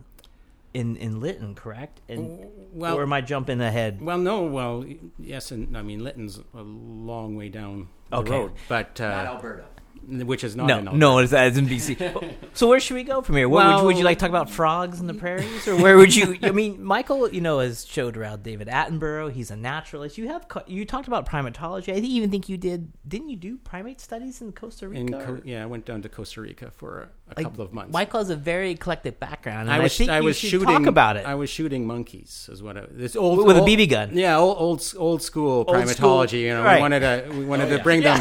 [0.75, 2.01] in in Lytton, correct?
[2.09, 4.01] And Well, or am I jumping ahead?
[4.01, 4.85] well, no, well,
[5.19, 8.31] yes, and I mean Lytton's a long way down the Okay.
[8.33, 9.65] road, but Not uh, Alberta.
[10.09, 12.35] Which is not No, no, it's, it's in BC.
[12.55, 13.49] so where should we go from here?
[13.49, 15.97] What, would, you, would you like to talk about frogs in the prairies, or where
[15.97, 16.39] would you?
[16.43, 19.31] I mean, Michael, you know, has showed around David Attenborough.
[19.31, 20.17] He's a naturalist.
[20.17, 21.93] You have you talked about primatology.
[21.93, 22.93] I even think you did.
[23.07, 25.01] Didn't you do primate studies in Costa Rica?
[25.01, 27.93] In Co- yeah, I went down to Costa Rica for a, like, couple of months.
[27.93, 29.63] Michael has a very eclectic background.
[29.63, 31.27] And I, I was think I you was shooting talk about it.
[31.27, 34.17] I was shooting monkeys, is what I, this old With a BB gun.
[34.17, 35.95] Yeah, old old, old school Old primatology.
[35.95, 36.77] school, You know, right.
[36.77, 37.83] we wanted to we wanted oh, to yeah.
[37.83, 38.21] bring them.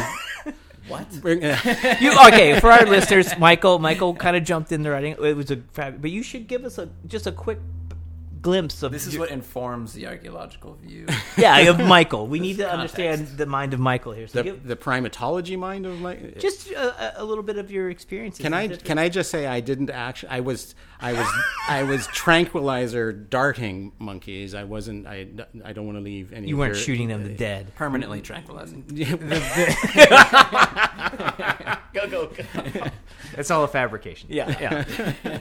[0.88, 1.06] What?
[2.00, 3.36] You okay for our listeners?
[3.38, 5.12] Michael, Michael kind of jumped in the writing.
[5.22, 7.58] It was a, fab- but you should give us a just a quick
[8.42, 11.06] glimpse of This is your- what informs the archaeological view.
[11.36, 12.26] yeah of Michael.
[12.26, 12.96] We need to Context.
[12.96, 14.26] understand the mind of Michael here.
[14.26, 16.30] So the, give, the primatology mind of Michael.
[16.38, 18.40] just a, a little bit of your experiences.
[18.42, 21.26] Can I can I just say I didn't actually I was I was
[21.68, 24.54] I was tranquilizer darting monkeys.
[24.54, 25.26] I wasn't I,
[25.64, 27.74] I don't want to leave any You of weren't your- shooting them to dead.
[27.74, 28.84] Permanently tranquilizing.
[31.92, 32.30] Go go.
[33.36, 34.28] It's all a fabrication.
[34.30, 34.84] Yeah,
[35.24, 35.38] yeah.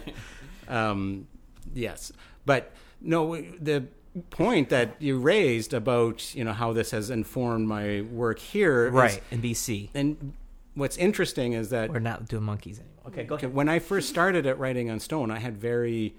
[0.68, 1.28] um,
[1.74, 2.12] yes,
[2.46, 3.86] but no, the
[4.30, 9.22] point that you raised about you know how this has informed my work here, Right
[9.32, 10.34] in BC, and
[10.74, 12.94] what's interesting is that we're not doing monkeys anymore.
[13.08, 13.54] Okay, go ahead.
[13.54, 16.16] when I first started at Writing on Stone, I had very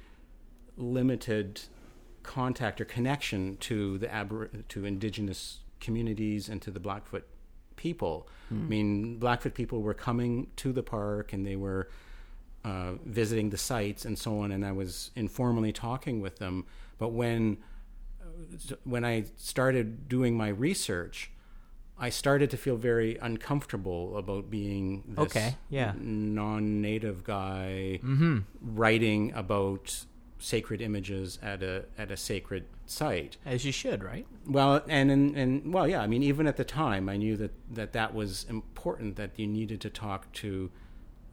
[0.76, 1.60] limited
[2.22, 7.26] contact or connection to the abor- to indigenous communities and to the Blackfoot
[7.76, 8.28] people.
[8.48, 8.64] Hmm.
[8.64, 11.88] I mean, Blackfoot people were coming to the park and they were
[12.68, 16.64] uh, visiting the sites and so on, and I was informally talking with them.
[16.98, 17.58] But when
[18.84, 21.30] when I started doing my research,
[21.98, 25.92] I started to feel very uncomfortable about being this Okay, yeah.
[25.98, 28.38] non-native guy Mm-hmm.
[28.62, 30.04] writing about
[30.40, 33.36] sacred images at a at a sacred site.
[33.44, 34.26] As you should, right?
[34.46, 36.00] Well, and, and and well, yeah.
[36.00, 39.16] I mean, even at the time, I knew that that that was important.
[39.16, 40.70] That you needed to talk to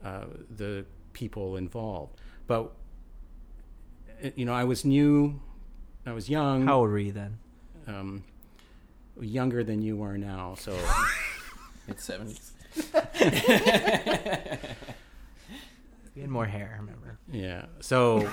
[0.04, 0.84] uh, the
[1.16, 2.14] people involved.
[2.46, 2.70] But
[4.22, 5.40] uh, you know, I was new.
[6.04, 6.66] I was young.
[6.66, 7.38] How old were you then?
[7.88, 8.22] um,
[9.20, 10.54] younger than you are now.
[10.58, 10.76] So
[11.88, 12.52] Mid seventies.
[16.14, 17.18] You had more hair, I remember.
[17.30, 17.66] yeah.
[17.80, 18.26] So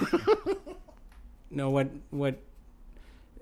[1.51, 2.35] no, what what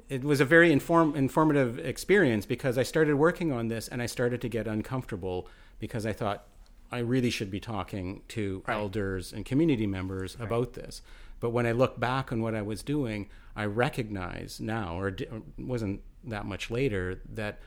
[0.09, 4.07] it was a very inform informative experience because I started working on this and I
[4.07, 5.47] started to get uncomfortable
[5.79, 6.47] because I thought
[6.91, 8.75] I really should be talking to Right.
[8.75, 11.01] elders and community members about this.
[11.39, 15.31] But when I look back on what I was doing, I recognize now, or it
[15.57, 17.59] wasn't that much later, that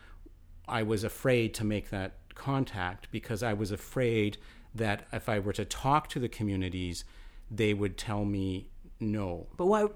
[0.69, 4.39] I was afraid to make that contact because I was afraid
[4.75, 7.05] that if I were to talk to the communities,
[7.51, 8.69] they would tell me
[9.01, 9.49] no.
[9.57, 9.87] But why?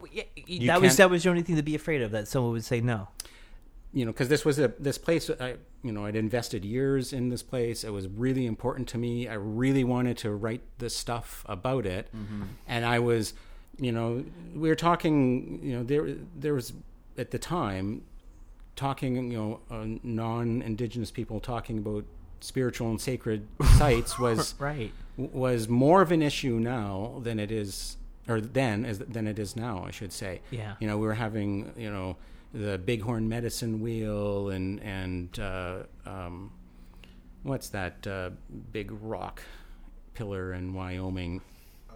[0.46, 2.10] Yeah, that was that was the only thing to be afraid of.
[2.10, 3.08] That someone would say no.
[3.92, 5.30] You know, because this was a this place.
[5.40, 7.84] I you know I'd invested years in this place.
[7.84, 9.28] It was really important to me.
[9.28, 12.08] I really wanted to write this stuff about it,
[12.66, 13.32] and I was,
[13.78, 14.24] you know,
[14.54, 15.60] we were talking.
[15.62, 16.72] You know, there there was
[17.16, 18.02] at the time
[18.76, 19.30] talking.
[19.32, 22.04] You know, uh, non-indigenous people talking about
[22.40, 23.46] spiritual and sacred
[23.78, 24.92] sites was Right.
[25.16, 27.96] was more of an issue now than it is
[28.28, 30.74] or then as than it is now I should say Yeah.
[30.78, 32.16] you know we were having you know
[32.52, 36.52] the bighorn medicine wheel and and uh, um,
[37.42, 38.30] what's that uh,
[38.72, 39.42] big rock
[40.14, 41.40] pillar in Wyoming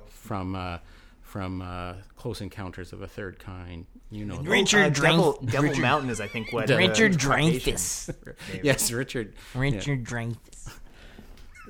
[0.08, 0.78] from uh,
[1.22, 5.68] from uh, Close Encounters of a Third Kind you know Richard Uh, Devil, Drank- Devil
[5.70, 8.14] Richard- Mountain is, I think, what Richard uh, Dreyfuss.
[8.62, 9.34] yes Richard.
[9.54, 10.36] Richard Dreyfuss.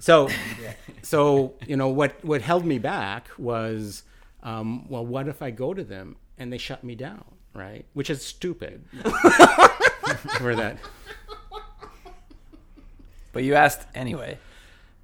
[0.01, 0.29] So,
[1.03, 4.03] so you know what what held me back was,
[4.43, 7.85] um, well, what if I go to them and they shut me down, right?
[7.95, 8.85] Which is stupid.
[10.39, 10.79] For that,
[13.33, 14.39] But you asked anyway.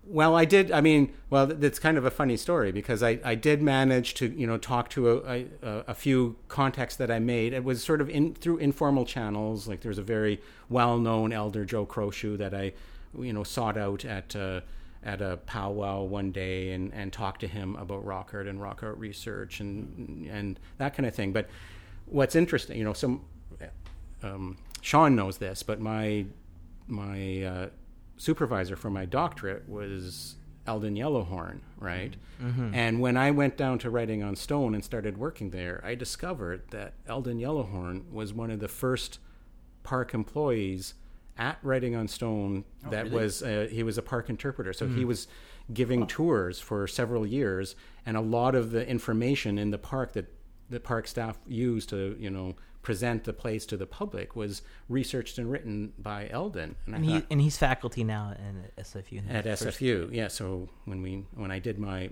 [0.04, 0.70] well, I did.
[0.70, 4.26] I mean, well, it's kind of a funny story because I, I did manage to
[4.28, 7.52] you know talk to a, a, a few contacts that I made.
[7.52, 9.66] It was sort of in through informal channels.
[9.66, 12.72] Like there's a very well known elder Joe Crowshoe that I
[13.18, 14.34] you know sought out at.
[14.36, 14.60] Uh,
[15.04, 18.82] at a powwow one day and, and talked to him about rock art and rock
[18.82, 21.32] art research and and that kind of thing.
[21.32, 21.48] But
[22.10, 23.24] what's interesting, you know, some
[24.22, 26.26] um, Sean knows this, but my
[26.86, 27.68] my uh,
[28.16, 32.16] supervisor for my doctorate was Eldon Yellowhorn, right?
[32.74, 36.62] And when I went down to Writing on Stone and started working there, I discovered
[36.70, 39.18] that Eldon Yellowhorn was one of the first
[39.82, 40.94] park employees
[41.36, 44.72] at Writing on Stone that was uh, he was a park interpreter.
[44.72, 45.28] So he was
[45.72, 50.26] giving tours for several years, and a lot of the information in the park that
[50.70, 55.36] the park staff used to you know present the place to the public was researched
[55.36, 56.74] and written by Eldon.
[56.86, 58.34] And, I And he and he's faculty now
[58.76, 59.22] at SFU.
[59.30, 60.08] at SFU.
[60.12, 62.10] Yeah, so when we when I did my,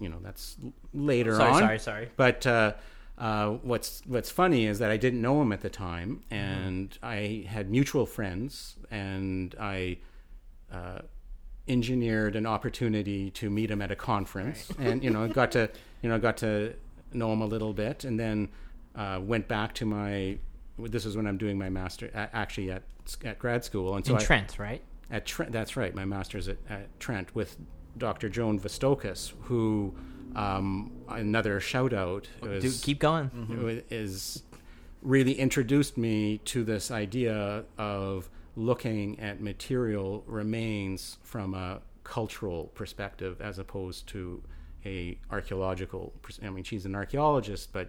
[0.00, 0.56] you know, that's
[0.94, 1.60] later Sorry, on.
[1.60, 2.08] sorry, sorry.
[2.16, 2.74] But uh,
[3.18, 7.44] uh, what's what's funny is that I didn't know him at the time, and I
[7.48, 9.98] had mutual friends, and I.
[10.72, 11.00] Uh,
[11.68, 15.68] engineered an opportunity to meet him at a conference and you know got to
[16.00, 16.72] you know got to
[17.12, 18.48] know him a little bit and then
[18.94, 20.38] uh, went back to my
[20.78, 22.82] this is when I'm doing my master actually at
[23.24, 24.82] at grad school and so In I, Trent, right?
[25.10, 25.52] at Trent.
[25.52, 25.94] That's right.
[25.94, 27.56] My master's at, at Trent with
[27.96, 28.28] Dr.
[28.28, 29.94] Joan Vastokas, who
[30.34, 33.30] um, another shout out was, Dude, keep going.
[33.90, 34.42] is
[35.02, 43.40] really introduced me to this idea of looking at material remains from a cultural perspective
[43.40, 44.42] as opposed to
[44.86, 47.88] a archaeological I mean she's an archaeologist but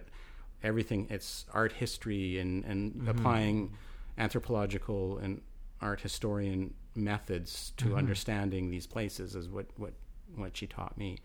[0.62, 3.72] everything it's art history and, and applying
[4.16, 5.40] anthropological and
[5.80, 9.92] art historian methods to understanding these places is what, what,
[10.34, 11.18] what she taught me.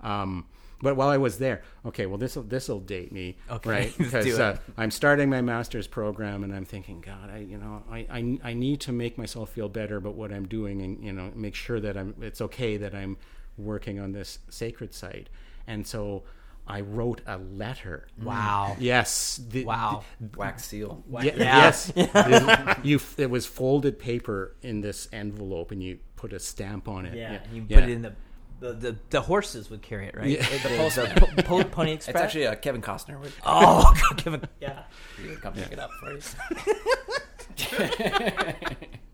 [0.00, 0.46] Um,
[0.80, 3.98] but while I was there, okay, well this will this will date me, Okay, right?
[3.98, 8.06] Because uh, I'm starting my master's program, and I'm thinking, God, I you know I,
[8.08, 11.32] I I need to make myself feel better about what I'm doing, and you know
[11.34, 13.16] make sure that I'm it's okay that I'm
[13.58, 15.28] working on this sacred site,
[15.66, 16.24] and so
[16.66, 18.08] I wrote a letter.
[18.22, 18.76] Wow.
[18.78, 19.40] Yes.
[19.48, 20.04] the- Wow.
[20.36, 21.02] Wax seal.
[21.08, 21.32] Ye- Yeah.
[21.36, 23.00] Yes, It- you.
[23.16, 27.14] It was folded paper in this envelope, and you put a stamp on it.
[27.16, 27.80] Yeah, and you Yeah.
[27.80, 28.12] put it in the
[28.60, 30.28] the, the the horses would carry it, right?
[30.28, 30.42] Yeah.
[30.42, 31.16] The, the, Postman.
[31.16, 32.14] po- po- Pony Express.
[32.16, 34.82] It's actually uh, Kevin Costner would oh, give it, yeah.
[35.22, 36.20] he would come pick it up for you.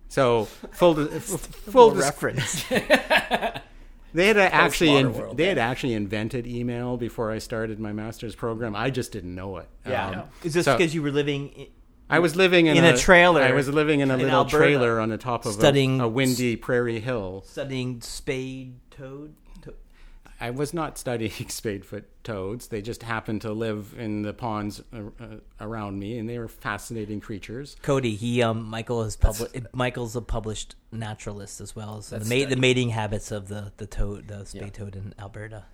[0.08, 2.64] So full di- f- full reference.
[4.14, 8.76] They had actually World, they had actually invented email before I started my master's program.
[8.76, 9.68] I just didn't know it.
[9.84, 10.08] Yeah.
[10.08, 11.48] Um, Is this so- because you were living?
[11.48, 11.66] In,
[12.08, 14.56] I was living in, in a trailer I was living in a in little Alberta,
[14.56, 17.42] trailer on the top of studying a, a windy prairie hill.
[17.46, 19.34] studying spade toad?
[20.44, 22.68] To- I was not studying spadefoot toads.
[22.68, 25.26] They just happened to live in the ponds uh, uh,
[25.60, 27.76] around me, and they were fascinating creatures.
[27.82, 29.56] Cody, he um Michael has published.
[29.72, 33.72] Michael's a published naturalist as well as the, That's ma- the mating habits of the
[33.76, 35.64] the toad, the spade toad in Alberta.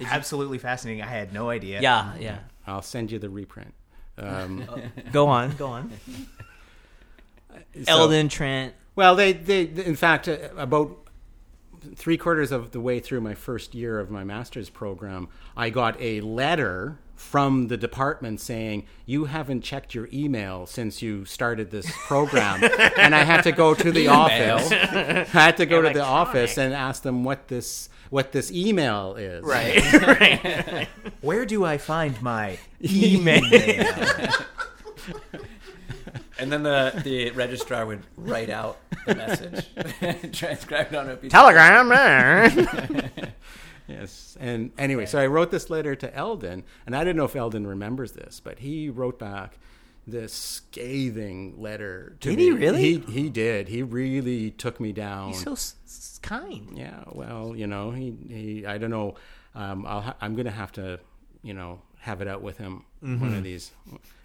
[0.00, 1.02] Absolutely fascinating.
[1.02, 1.80] I had no idea.
[1.80, 2.38] Yeah, yeah.
[2.66, 3.72] I'll send you the reprint.
[4.18, 4.64] Um,
[5.12, 5.90] Go on, go on.
[7.84, 8.74] so- Eldon Trent.
[8.96, 10.96] Well, they, they, in fact, uh, about
[11.94, 16.00] three quarters of the way through my first year of my master's program, I got
[16.00, 21.90] a letter from the department saying, You haven't checked your email since you started this
[22.06, 22.62] program.
[22.98, 24.70] and I had to go to the office.
[24.70, 29.16] I had to go to the office and ask them what this what this email
[29.16, 29.44] is.
[29.44, 30.88] Right, right.
[31.20, 33.42] Where do I find my email?
[36.44, 39.66] And then the, the registrar would write out the message,
[40.38, 41.32] transcribe it on a piece.
[41.32, 43.10] Telegram there.
[43.86, 44.36] Yes.
[44.40, 47.66] And anyway, so I wrote this letter to Eldon, and I don't know if Eldon
[47.66, 49.58] remembers this, but he wrote back
[50.06, 52.44] this scathing letter to Did me.
[52.44, 52.80] he really?
[52.80, 53.68] He, he did.
[53.68, 55.28] He really took me down.
[55.28, 56.70] He's so s- kind.
[56.74, 57.04] yeah.
[57.12, 59.16] Well, you know, he, he I don't know.
[59.54, 60.98] Um, I'll ha- I'm going to have to,
[61.42, 63.34] you know, have it out with him one Mm-hmm.
[63.34, 63.70] of these.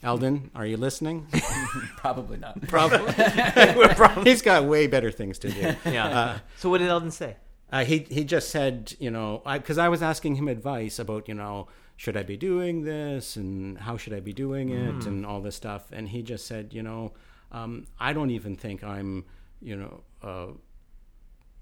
[0.04, 1.28] Eldon, are you listening?
[1.98, 2.62] Probably not.
[2.68, 4.24] Probably.
[4.24, 5.76] He's got way better things to do.
[5.86, 6.39] Yeah.
[6.58, 7.36] so what did Eldon say?
[7.72, 11.36] Uh, he he just said, you know, because I, was asking him advice about, you
[11.36, 15.42] know, should I be doing this and how should I be doing it and all
[15.42, 17.13] this stuff, and he just said, you know,
[17.52, 19.25] um, I don't even think I'm,
[19.62, 20.48] you know, uh,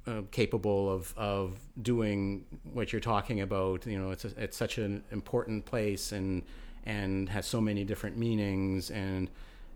[0.08, 3.86] uh, capable of of doing what you're talking about.
[3.86, 6.44] You know, it's a, it's such an important place and
[6.86, 9.30] and has so many different meanings and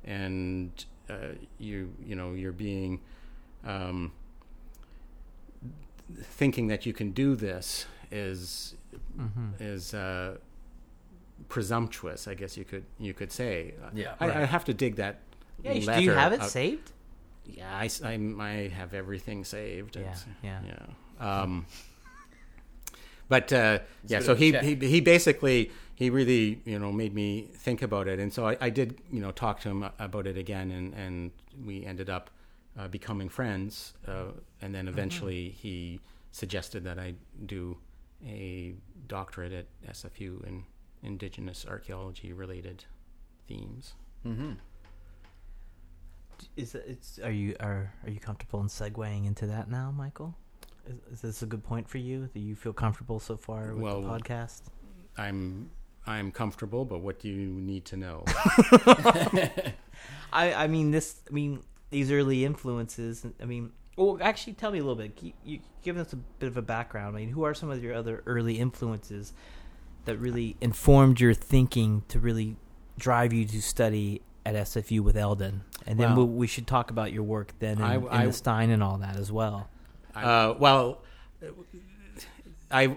[0.05, 0.71] and
[1.09, 3.01] uh, you you know you're being
[3.65, 4.11] um,
[6.21, 8.75] thinking that you can do this is
[9.59, 10.37] is uh,
[11.49, 12.27] presumptuous.
[12.27, 13.73] I guess you could you could say.
[13.93, 15.19] Yeah, I, I have to dig that.
[15.63, 16.49] Yeah, you- letter do you have it out.
[16.49, 16.91] saved?
[17.45, 19.95] Yeah, I, s- I'm- I have everything saved.
[19.95, 20.61] Yeah, It's- yeah.
[20.65, 21.41] yeah.
[21.41, 21.65] Um,
[23.27, 27.81] but uh, yeah, so he, he he basically he really you know made me think
[27.81, 30.71] about it, and so I, I did you know talk to him about it again,
[30.71, 31.31] and and
[31.65, 32.29] we ended up
[32.77, 34.31] uh, becoming friends, uh,
[34.61, 35.99] and then eventually he
[36.31, 37.13] suggested that I
[37.45, 37.77] do
[38.25, 38.73] a
[39.07, 40.63] doctorate at SFU in
[41.03, 42.85] indigenous archaeology related
[43.47, 43.93] themes.
[44.25, 44.51] Mm-hmm.
[46.55, 50.35] Is it, it's are you are are you comfortable in segueing into that now, Michael?
[50.87, 52.29] Is, is this a good point for you?
[52.33, 54.61] Do you feel comfortable so far with Well, the podcast?
[55.17, 55.69] I'm
[56.07, 58.23] I'm comfortable, but what do you need to know?
[60.33, 61.21] I I mean this.
[61.29, 63.25] I mean these early influences.
[63.41, 65.17] I mean, well, actually, tell me a little bit.
[65.21, 67.15] You, you give us a bit of a background.
[67.15, 69.33] I mean, who are some of your other early influences
[70.05, 72.55] that really informed your thinking to really
[72.97, 75.61] drive you to study at SFU with Eldon?
[75.85, 78.25] And then Well- we, we should talk about your work then in, I- in I-
[78.27, 79.69] the Stein and all that as well.
[80.15, 81.01] Uh, well,
[82.69, 82.95] I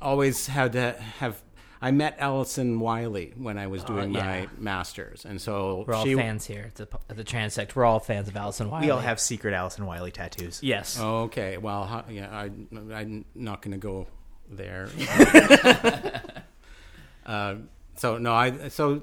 [0.00, 1.40] always had to have.
[1.82, 4.24] I met Alison Wylie when I was doing yeah.
[4.24, 6.14] my masters, and so We're all she.
[6.14, 7.74] fans here at the, at the Transect.
[7.74, 8.86] We're all fans of Alison Wylie.
[8.86, 10.60] We all have secret Alison Wylie tattoos.
[10.62, 10.98] yes.
[10.98, 11.58] Oh, okay.
[11.58, 12.44] Well, yeah, I,
[12.94, 14.06] I'm not going to go
[14.50, 14.88] there.
[17.26, 17.56] uh,
[17.96, 19.02] so no, I so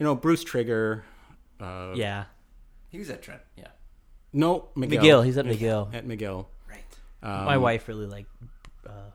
[0.00, 1.04] you know Bruce Trigger.
[1.60, 2.24] Uh, yeah.
[2.88, 3.42] He was at Trent.
[3.56, 3.68] Yeah.
[4.32, 4.98] No, McGill.
[5.00, 5.24] McGill.
[5.24, 5.94] He's at McGill.
[5.94, 6.46] At McGill.
[6.68, 6.82] Right.
[7.22, 8.30] Um, My wife really liked
[8.86, 9.10] uh,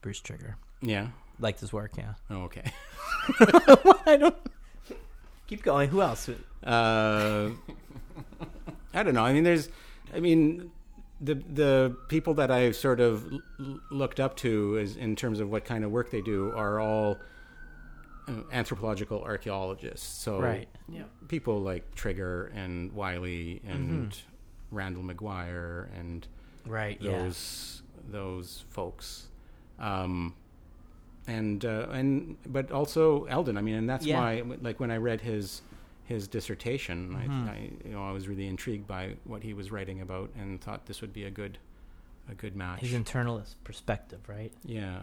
[0.00, 0.56] Bruce Trigger.
[0.80, 1.08] Yeah.
[1.38, 1.92] Liked his work.
[1.96, 2.14] Yeah.
[2.30, 2.64] Oh, okay.
[4.06, 4.36] I don't.
[5.46, 5.88] Keep going.
[5.90, 6.28] Who else?
[6.64, 7.50] Uh,
[8.94, 9.24] I don't know.
[9.24, 9.68] I mean, there's,
[10.14, 10.70] I mean,
[11.20, 15.40] the the people that I've sort of l- l- looked up to is in terms
[15.40, 17.18] of what kind of work they do are all
[18.52, 20.06] anthropological archaeologists.
[20.06, 20.68] So Right.
[20.88, 21.04] Yeah.
[21.28, 24.16] people like Trigger and Wylie and
[24.70, 26.26] Randall McGuire and
[26.66, 27.00] Right.
[27.00, 27.18] Yeah.
[27.22, 29.28] those those folks.
[29.78, 30.34] Um,
[31.26, 33.56] and uh, and but also Eldon.
[33.56, 34.18] I mean, and that's Yeah.
[34.20, 35.62] why, like, when I read his
[36.04, 37.48] his dissertation, Mhm.
[37.48, 40.60] I, I you know I was really intrigued by what he was writing about, and
[40.60, 41.58] thought this would be a good
[42.28, 42.80] a good match.
[42.80, 44.52] His internalist perspective, right?
[44.64, 45.02] yeah.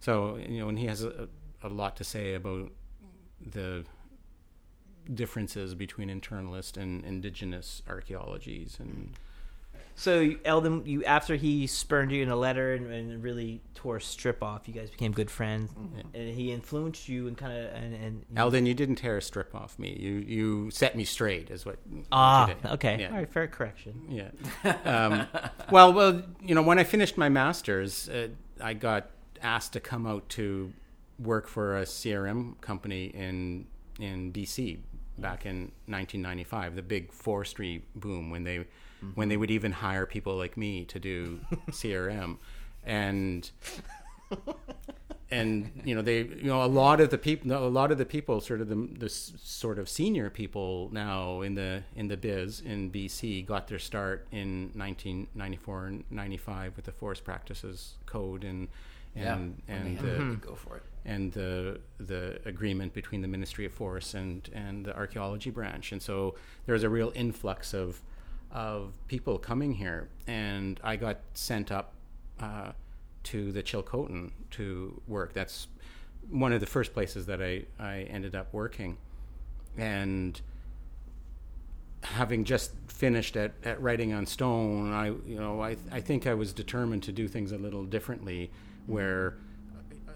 [0.00, 1.28] So you know, and he has a, a
[1.68, 2.70] lot to say about
[3.40, 3.84] the
[5.12, 9.12] differences between internalist and indigenous archaeologies and
[9.94, 14.00] So Eldon, you after he spurned you in a letter and, and really tore a
[14.00, 15.70] strip off, you guys became good friends,
[16.12, 19.22] and he influenced you and kind of and, and you- Eldon, you didn't tear a
[19.22, 19.96] strip off me.
[19.98, 21.78] You you set me straight, is what.
[22.12, 23.10] ah okay Yeah.
[23.10, 23.94] all right fair correction.
[24.10, 24.30] Yeah.
[24.84, 25.28] Um,
[25.70, 28.28] well, well, you know, when I finished my masters, uh,
[28.60, 30.72] I got asked to come out to
[31.18, 33.66] work for a CRM company in
[33.98, 34.78] in BC
[35.18, 38.66] back in 1995, the big forestry boom when they
[39.14, 41.40] when they would even hire people like me to do
[41.70, 42.38] CRM,
[42.84, 43.50] and
[45.30, 48.04] and you know they you know a lot of the people a lot of the
[48.04, 52.60] people sort of the, the sort of senior people now in the in the biz
[52.60, 58.68] in BC got their start in 1994 and 95 with the forest practices code and
[59.14, 59.74] and yeah.
[59.74, 60.82] and the, go for it.
[61.06, 66.02] And the the agreement between the Ministry of Forests and and the archaeology branch, and
[66.02, 66.34] so
[66.66, 68.02] there's a real influx of
[68.50, 71.94] of people coming here, and I got sent up
[72.40, 72.72] uh,
[73.24, 75.32] to the Chilcotin to work.
[75.32, 75.68] That's
[76.28, 78.98] one of the first places that I I ended up working,
[79.78, 80.40] and
[82.02, 86.34] having just finished at, at writing on stone, I you know I I think I
[86.34, 88.50] was determined to do things a little differently,
[88.86, 89.36] where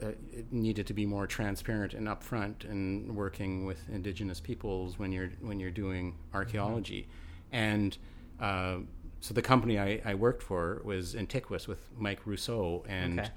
[0.03, 5.13] uh, it needed to be more transparent and upfront and working with indigenous peoples when
[5.13, 7.09] you're when you're doing archaeology,
[7.53, 7.97] and
[8.41, 8.77] uh,
[9.21, 13.31] so the company I, I worked for was Antiquus with Mike Rousseau, and Okay.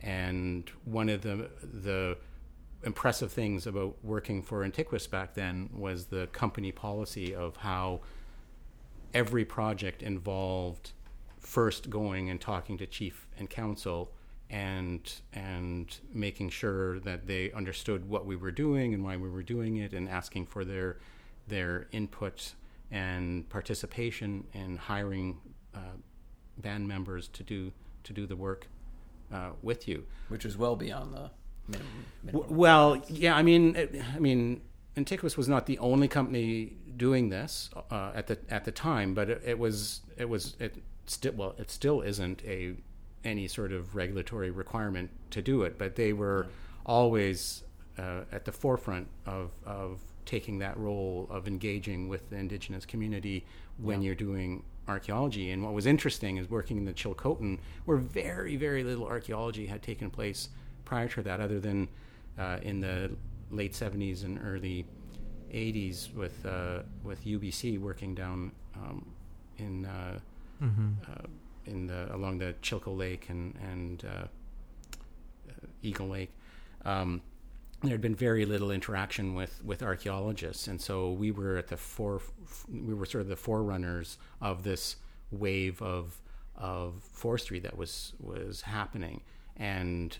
[0.00, 2.16] and one of the the
[2.84, 8.00] impressive things about working for Antiquus back then was the company policy of how
[9.14, 10.92] every project involved
[11.40, 14.12] first going and talking to chief and council
[14.50, 19.42] and and making sure that they understood what we were doing and why we were
[19.42, 20.98] doing it and asking for their
[21.48, 22.54] their input
[22.90, 25.38] and participation in hiring
[25.74, 25.96] uh,
[26.56, 27.72] band members to do
[28.04, 28.66] to do the work
[29.32, 30.04] uh, with you.
[30.28, 31.30] Which is well beyond the
[31.66, 32.04] minimum.
[32.22, 34.62] Minimum Well, yeah, I mean, it, I mean,
[34.96, 39.30] Antiquus was not the only company doing this uh, at the at the time, but
[39.30, 40.76] it, it was it was it
[41.06, 42.76] still well, it still isn't a
[43.24, 46.46] any sort of regulatory requirement to do it, but they were
[46.86, 47.64] always
[47.98, 53.46] uh, at the forefront of of taking that role of engaging with the indigenous community
[53.78, 55.50] when you're doing archaeology.
[55.50, 59.82] And what was interesting is working in the Chilcotin, where very very little archaeology had
[59.82, 60.48] taken place
[60.84, 61.88] prior to that, other than
[62.38, 63.10] uh, in the
[63.50, 64.86] late 70s and early
[65.52, 69.04] 80s with uh, with UBC working down um,
[69.58, 70.18] in uh,
[70.62, 70.92] Mm-hmm.
[71.68, 74.26] In the along the Chilco Lake and and uh,
[75.48, 76.32] uh, Eagle Lake.
[76.84, 77.22] Um,
[77.82, 81.76] there had been very little interaction with, with archaeologists, and so we were at the
[81.76, 82.20] fore,
[82.68, 84.96] we were sort of the forerunners of this
[85.30, 86.20] wave of
[86.56, 89.22] of forestry that was was happening,
[89.56, 90.18] and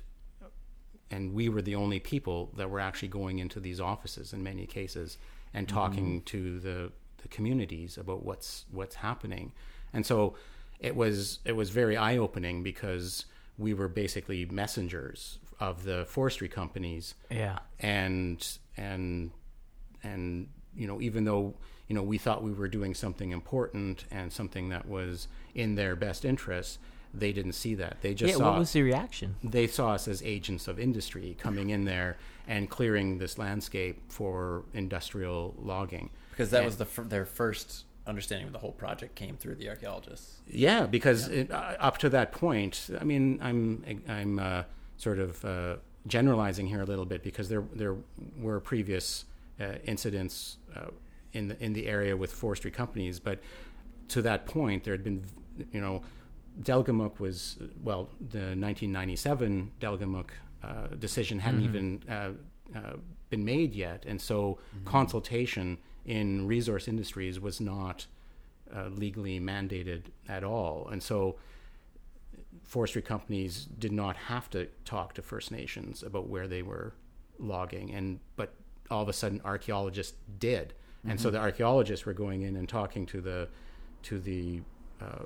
[1.10, 4.66] and we were the only people that were actually going into these offices in many
[4.66, 5.18] cases
[5.54, 6.92] and talking to the,
[7.22, 9.50] the communities about what's what's happening,
[9.92, 10.36] and so
[10.80, 13.24] it was it was very eye opening because
[13.56, 17.58] we were basically messengers of the forestry companies Yeah.
[17.80, 19.30] and and
[20.02, 21.54] and you know even though
[21.88, 25.96] you know we thought we were doing something important and something that was in their
[25.96, 26.78] best interest
[27.14, 28.36] they didn't see that they just Yeah.
[28.38, 29.34] saw What was the reaction?
[29.42, 34.64] they saw us as agents of industry coming in there and clearing this landscape for
[34.74, 39.36] industrial logging because that was the fir- their first understanding of the whole project came
[39.36, 40.40] through the archaeologists.
[40.48, 44.62] Yeah, because It, uh, up to that point, I mean, I'm I'm uh,
[44.96, 47.96] sort of uh, generalizing here a little bit because there there
[48.40, 49.26] were previous
[49.60, 50.90] uh, incidents uh,
[51.32, 53.38] in the in the area with forestry companies, but
[54.08, 55.24] to that point, there had been,
[55.70, 56.02] you know,
[56.62, 60.30] Delgamuukw was well, the 1997 Delgamuukw
[60.62, 62.30] uh, decision hadn't even uh,
[62.74, 62.96] uh,
[63.30, 65.78] been made yet, and so consultation
[66.08, 68.06] in resource industries was not
[68.74, 71.36] uh, legally mandated at all, and so
[72.64, 76.94] forestry companies did not have to talk to First Nations about where they were
[77.38, 78.54] logging, and but
[78.90, 80.72] all of a sudden archaeologists did,
[81.06, 83.48] and so the archaeologists were going in and talking to the
[84.02, 84.62] to the
[85.02, 85.24] uh,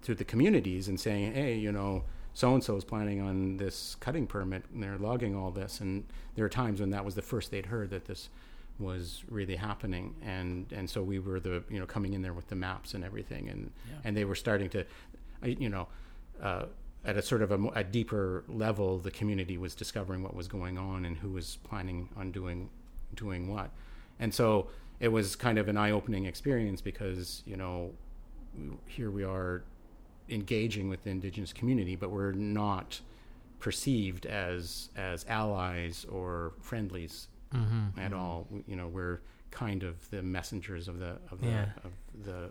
[0.00, 3.94] to the communities and saying, hey, you know, so and so is planning on this
[4.00, 7.22] cutting permit, and they're logging all this, and there are times when that was the
[7.22, 8.30] first they'd heard that this
[8.78, 12.48] was really happening, and and so we were the you know coming in there with
[12.48, 13.96] the maps and everything, and Yeah.
[14.04, 14.84] and they were starting to,
[15.44, 15.88] you know.
[16.42, 16.66] Uh,
[17.04, 20.78] at a sort of a, a deeper level, the community was discovering what was going
[20.78, 22.70] on and who was planning on doing
[23.16, 23.70] doing what,
[24.20, 24.68] and so
[25.00, 27.90] it was kind of an eye-opening experience because you know
[28.86, 29.64] here we are
[30.28, 33.00] engaging with the indigenous community, but we're not
[33.58, 37.98] perceived as as allies or friendlies Mm-hmm.
[38.00, 38.48] at all.
[38.66, 41.66] You know, we're kind of the messengers of the of the Yeah.
[41.84, 41.92] of
[42.24, 42.50] the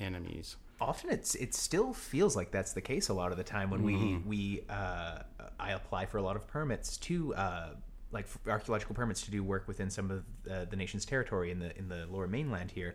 [0.00, 0.56] enemies.
[0.80, 3.82] often it's it still feels like that's the case a lot of the time when
[3.82, 5.22] we we uh,
[5.58, 7.70] I apply for a lot of permits to uh,
[8.12, 11.76] like archaeological permits to do work within some of the, the nation's territory in the
[11.76, 12.94] in the lower mainland here,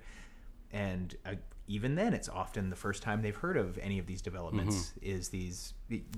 [0.73, 1.35] and uh,
[1.67, 5.29] even then it's often the first time they've heard of any of these developments is
[5.29, 5.73] these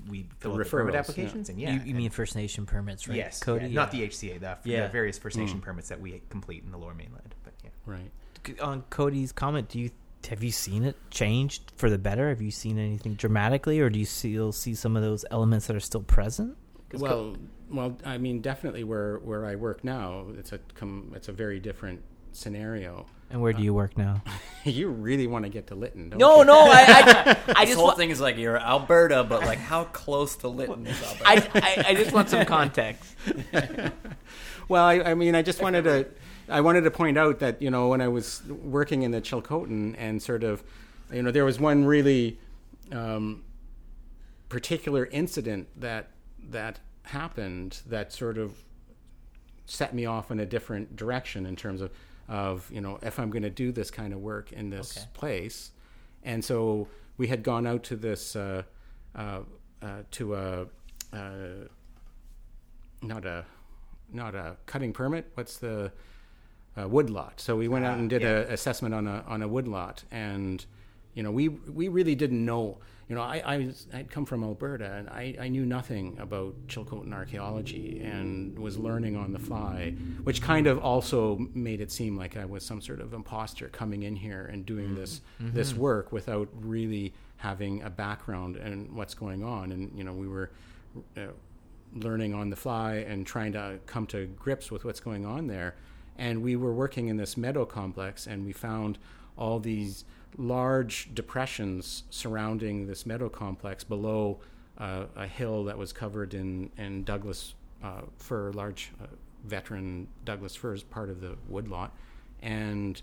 [0.09, 0.99] we fill out the referrals, permit yeah.
[1.01, 3.17] applications and yeah you, you and- mean First Nation permits, right?
[3.17, 3.67] yes Cody.
[3.67, 4.87] yeah, not the HCA the, Yeah.
[4.87, 8.11] the various First Nation permits that we complete in the lower mainland but yeah Right.
[8.61, 9.91] On Cody's comment, do you
[10.29, 12.29] have you seen it changed for the better?
[12.29, 15.75] Have you seen anything dramatically, or do you still see some of those elements that
[15.75, 16.57] are still present?
[16.89, 17.37] 'Cause Co- Well,
[17.69, 21.59] well, I mean, definitely where where I work now, it's a com- it's a very
[21.59, 22.01] different
[22.35, 23.05] scenario.
[23.29, 24.21] and where do you work now?
[24.63, 26.45] you really want to get to Lytton, don't no, you?
[26.45, 29.59] no, I, I, I This just whole want, thing is like you're Alberta, but like
[29.59, 31.23] how close to Lytton is Alberta?
[31.25, 33.15] I, I, I just want some context.
[34.67, 36.07] Well, I, I mean, I just wanted to,
[36.49, 39.93] I wanted to point out that you know when I was working in the Chilcotin
[39.97, 40.63] and sort of,
[41.13, 42.39] you know, there was one really
[42.91, 43.43] um,
[44.49, 46.09] particular incident that
[46.49, 48.57] that happened that sort of
[49.67, 51.91] set me off in a different direction in terms of
[52.27, 55.07] of you know if I'm going to do this kind of work in this Okay.
[55.13, 55.71] place,
[56.23, 58.63] and so we had gone out to this uh,
[59.15, 59.41] uh,
[59.81, 60.67] uh, to a
[61.13, 61.67] uh,
[63.01, 63.45] not a
[64.11, 65.31] not a cutting permit.
[65.35, 65.91] What's the
[66.79, 67.39] uh, wood lot?
[67.39, 68.29] So we went out Ah, and did yeah.
[68.29, 70.65] a assessment on a on a wood lot, and
[71.13, 72.77] you know we we really didn't know.
[73.07, 76.55] You know, I I was, I'd come from Alberta, and I, I knew nothing about
[76.67, 79.93] Chilcotin archaeology, and was learning on the fly,
[80.23, 84.03] which kind of also made it seem like I was some sort of imposter coming
[84.03, 89.43] in here and doing this this work without really having a background and what's going
[89.43, 89.71] on.
[89.71, 90.51] And you know, we were.
[91.15, 91.27] Uh,
[91.95, 95.75] learning on the fly and trying to come to grips with what's going on there.
[96.17, 98.97] And we were working in this meadow complex, and we found
[99.37, 100.05] all these
[100.37, 104.39] large depressions surrounding this meadow complex below
[104.77, 109.07] uh, a hill that was covered in, in Douglas uh, fir, large uh,
[109.45, 111.95] veteran Douglas firs, part of the woodlot.
[112.41, 113.01] And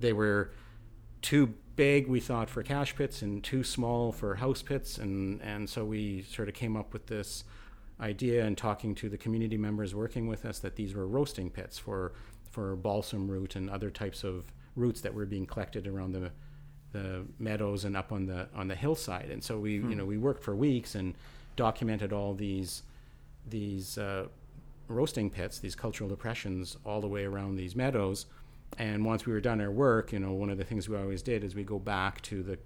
[0.00, 0.52] they were
[1.22, 4.98] too big, we thought, for cache pits and too small for house pits.
[4.98, 7.44] And, and so we sort of came up with this
[8.00, 11.78] idea and talking to the community members working with us that these were roasting pits
[11.78, 12.12] for,
[12.48, 16.30] for balsam root and other types of roots that were being collected around the
[16.92, 19.30] the meadows and up on the on the hillside.
[19.30, 21.14] And so we you know we worked for weeks and
[21.56, 22.82] documented all these
[23.48, 24.26] these uh,
[24.88, 28.26] roasting pits, these cultural depressions, all the way around these meadows.
[28.78, 31.22] And once we were done our work, you know, one of the things we always
[31.22, 32.58] did is we go back to the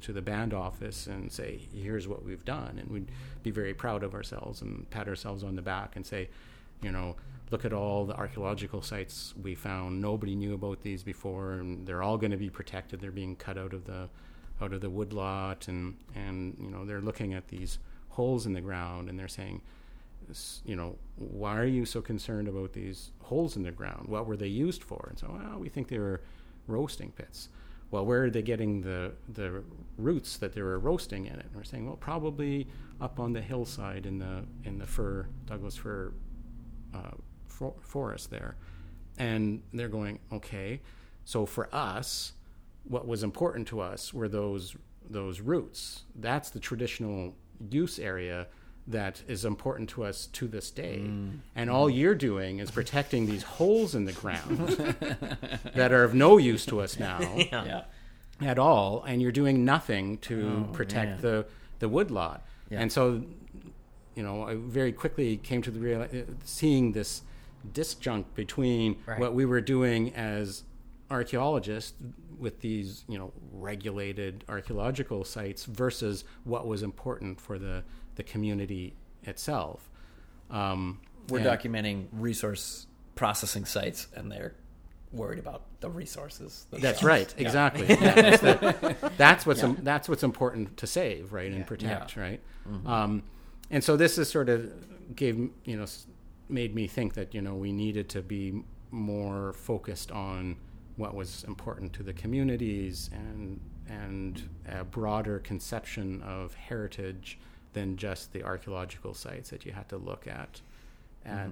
[0.00, 3.10] to the band office and say, "Here's what we've done," and we'd
[3.42, 6.28] be very proud of ourselves and pat ourselves on the back and say,
[6.82, 7.16] you know,
[7.50, 10.00] look at all the archaeological sites we found.
[10.00, 13.00] Nobody knew about these before, and they're all going to be protected.
[13.00, 14.08] They're being cut out of the
[14.60, 17.78] out of the woodlot, and and you know they're looking at these
[18.10, 19.62] holes in the ground, and they're saying,
[20.64, 24.08] you know, why are you so concerned about these holes in the ground?
[24.08, 25.06] What were they used for?
[25.08, 26.22] And so, well, we think they were
[26.66, 27.48] roasting pits.
[27.90, 29.62] Well, where are they getting the the
[29.96, 31.46] roots that they were roasting in it?
[31.46, 32.66] And we're saying, well, probably
[33.00, 36.12] up on the hillside in the in the fir Douglas fir
[36.94, 37.12] uh,
[37.58, 38.56] for, forest there.
[39.18, 40.80] And they're going, okay.
[41.24, 42.32] So for us,
[42.84, 44.76] what was important to us were those
[45.10, 46.02] those roots.
[46.14, 47.34] That's the traditional
[47.70, 48.46] use area
[48.86, 50.98] that is important to us to this day.
[51.02, 51.38] Mm.
[51.56, 54.68] And all you're doing is protecting these holes in the ground
[55.74, 57.84] that are of no use to us now Yeah.
[58.42, 61.20] at all, and you're doing nothing to Oh, protect man.
[61.22, 61.46] the
[61.78, 62.46] the woodlot.
[62.70, 62.80] Yeah.
[62.80, 63.22] And so,
[64.14, 66.06] you know, I very quickly came to the real
[66.44, 67.22] seeing this
[67.72, 69.18] disjunct between Right.
[69.18, 70.64] what we were doing as
[71.10, 71.94] archaeologists
[72.38, 77.82] with these, you know, regulated archaeological sites versus what was important for the
[78.16, 78.94] the community
[79.24, 79.88] itself.
[80.50, 84.54] Um, We're documenting resource processing sites, and they're
[85.12, 86.66] worried about the resources.
[86.70, 87.86] That's right, exactly.
[87.88, 88.82] Yeah,
[89.16, 89.74] that's what's Yeah.
[89.82, 91.64] that's what's important to save, right, and Yeah.
[91.64, 92.40] protect, right.
[92.68, 92.86] Mm-hmm.
[92.86, 93.22] Um,
[93.70, 94.70] and so this is sort of
[95.14, 95.86] gave you know
[96.48, 100.56] made me think that you know we needed to be more focused on
[100.96, 107.38] what was important to the communities and and a broader conception of heritage
[107.72, 110.60] than just the archaeological sites that you had to look at
[111.24, 111.50] at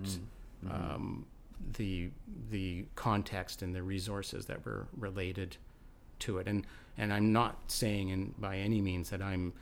[0.65, 0.95] Mm-hmm.
[0.95, 1.27] um,
[1.77, 2.09] the
[2.51, 5.59] the context and the resources that were related
[6.19, 6.67] to it and
[6.97, 9.53] and I'm not saying in by any means that I'm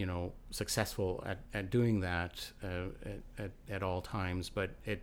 [0.00, 2.34] you know successful at, at doing that
[2.64, 5.02] uh, at, at, at all times but it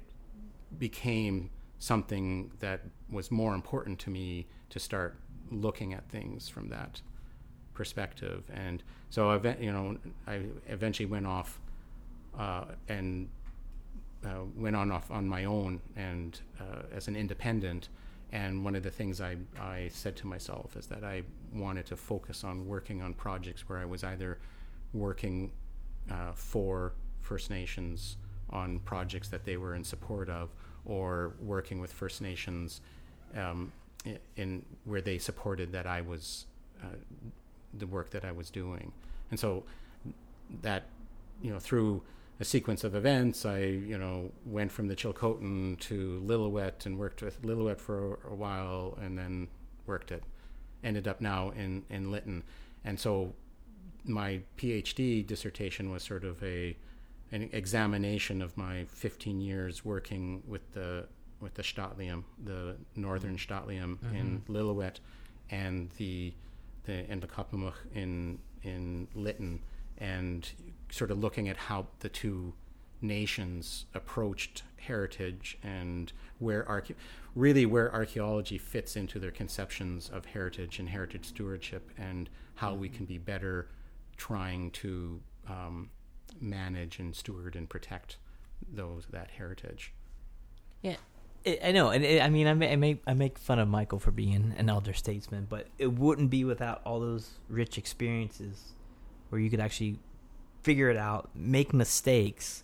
[0.80, 2.82] became something that
[3.12, 5.16] was more important to me to start
[5.52, 7.02] looking at things from that
[7.74, 11.60] perspective and so I you know I eventually went off
[12.38, 13.30] uh, and
[14.26, 17.90] uh, went on off on my own and uh, as an independent.
[18.32, 21.24] And one of the things I, I said to myself is that I
[21.54, 24.40] wanted to focus on working on projects where I was either
[24.94, 25.52] working
[26.12, 28.18] uh, for First Nations
[28.50, 30.50] on projects that they were in support of,
[30.86, 32.82] or working with First Nations
[33.36, 33.72] um,
[34.36, 36.46] in, where they supported that I was
[36.82, 36.96] uh,
[37.78, 38.94] the work that I was doing.
[39.30, 39.64] And so
[40.62, 40.86] that
[41.42, 42.02] you know through
[42.40, 47.22] a sequence of events i you know went from the chilcotin to lillooet and worked
[47.22, 49.48] with lillooet for a, a while and then
[49.86, 50.22] worked at
[50.84, 52.44] ended up now in in lytton
[52.86, 53.34] and so
[54.08, 56.76] my phd dissertation was sort of a
[57.32, 61.06] an examination of my 15 years working with the
[61.40, 63.54] with the St'át'imc, the northern mm-hmm.
[63.54, 64.52] St'át'imc in mm-hmm.
[64.52, 65.00] Lillooet,
[65.52, 66.34] and the
[66.86, 69.60] the and the Kapamuk in in Lytton,
[69.98, 70.50] and
[70.90, 72.54] sort of looking at how the two
[73.00, 76.96] nations approached heritage and where arche-
[77.36, 82.88] really where archaeology fits into their conceptions of heritage and heritage stewardship and how we
[82.88, 82.98] mm-hmm.
[82.98, 83.68] can be better
[84.18, 85.90] trying to um,
[86.40, 88.18] manage and steward and protect
[88.72, 89.94] those that heritage.
[90.82, 90.98] Yeah,
[91.46, 93.68] I I know, and it, I mean, I, ma- I make I make fun of
[93.68, 98.74] Michael for being an elder statesman, but it wouldn't be without all those rich experiences
[99.30, 100.00] where you could actually
[100.64, 102.64] figure it out, make mistakes,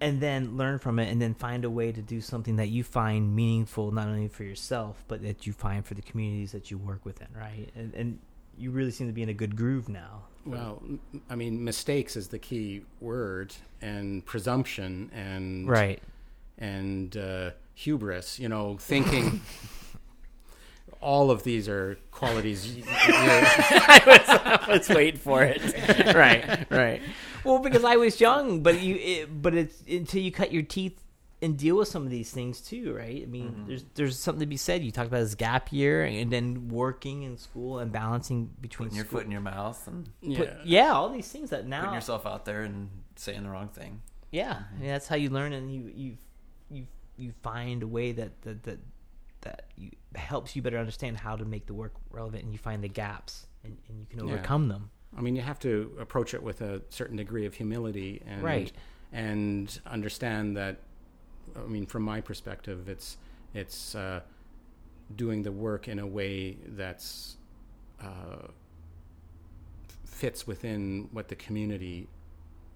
[0.00, 2.84] and then learn from it, and then find a way to do something that you
[2.84, 6.78] find meaningful not only for yourself, but that you find for the communities that you
[6.78, 7.70] work within, right?
[7.74, 8.18] And and
[8.58, 10.22] you really seem to be in a good groove now.
[10.44, 10.82] Well,
[11.28, 16.00] I mean, mistakes is the key word, and presumption, and Right.
[16.58, 18.38] and uh, hubris.
[18.38, 19.40] You know, thinking.
[21.00, 22.76] all of these are qualities.
[22.76, 25.60] y- y- Let's wait for it.
[26.14, 27.02] right, right.
[27.44, 31.00] Well, because I was young, but you, it, but it's until you cut your teeth
[31.42, 33.22] and deal with some of these things too, right?
[33.22, 33.66] I mean, mm-hmm.
[33.68, 34.82] there's there's something to be said.
[34.82, 38.96] You talked about this gap year and then working in school and balancing between Putting
[38.96, 40.38] your school- foot in your mouth and yeah.
[40.38, 43.68] Put- yeah, all these things that now, putting yourself out there and saying the wrong
[43.68, 44.00] thing.
[44.32, 44.80] yeah, I mm-hmm.
[44.80, 46.16] mean, that's how you learn, and you you
[46.70, 48.78] you you find a way that that that
[49.42, 52.82] that you, helps you better understand how to make the work relevant, and you find
[52.82, 54.34] the gaps, and, and you can Yeah.
[54.34, 54.90] overcome them.
[55.16, 58.72] I mean, you have to approach it with a certain degree of humility and Right.
[59.12, 60.80] and understand that.
[61.64, 63.16] I mean, from my perspective, it's
[63.54, 64.20] it's uh,
[65.14, 67.36] doing the work in a way that's
[68.02, 68.48] uh,
[70.04, 72.08] fits within what the community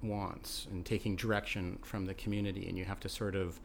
[0.03, 3.61] wants and taking direction from the community, and you have to sort of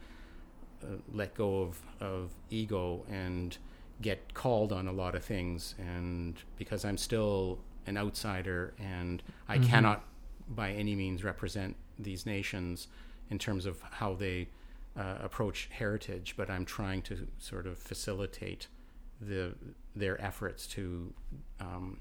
[0.82, 3.56] uh, let go of, of ego and
[4.02, 5.74] get called on a lot of things.
[5.78, 10.04] And because I'm still an outsider and I cannot
[10.48, 12.88] by any means represent these nations
[13.30, 14.48] in terms of how they
[14.98, 18.68] uh, approach heritage, but I'm trying to sort of facilitate
[19.20, 19.54] the
[19.94, 21.12] their efforts to
[21.60, 22.00] um,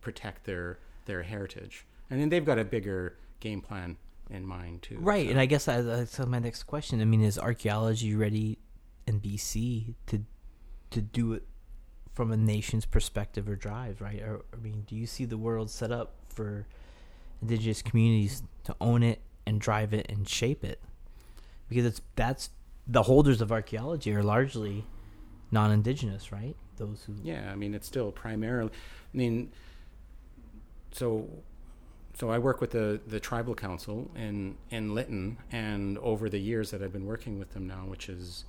[0.00, 1.86] protect their their heritage.
[2.10, 3.96] And then they've got a bigger game plan
[4.30, 4.98] in mind too.
[5.00, 7.00] Right, so- and I guess that, that's my next question.
[7.00, 8.58] I mean, is archaeology ready
[9.06, 10.24] in BC to
[10.90, 11.44] to do it
[12.14, 14.00] from a nation's perspective or drive?
[14.00, 16.66] Right, or I mean, do you see the world set up for
[17.42, 20.80] indigenous communities to own it and drive it and shape it?
[21.68, 22.50] Because it's that's
[22.86, 24.84] the holders of archaeology are largely
[25.50, 26.56] non-indigenous, right?
[26.76, 28.70] Those who Yeah, I mean it's still primarily.
[28.72, 29.52] I mean,
[30.92, 31.28] so
[32.14, 36.70] so I work with the the tribal council in in Lytton, and over the years
[36.70, 38.44] that I've been working with them now, which is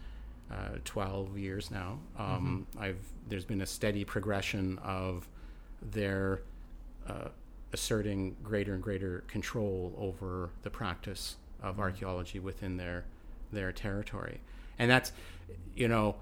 [0.51, 5.27] uh, twelve years now, um, I've there's been a steady progression of
[5.81, 6.41] their
[7.07, 7.29] uh,
[7.73, 13.05] asserting greater and greater control over the practice of archaeology within their
[13.51, 14.41] their territory,
[14.77, 15.11] and that's
[15.75, 16.15] you know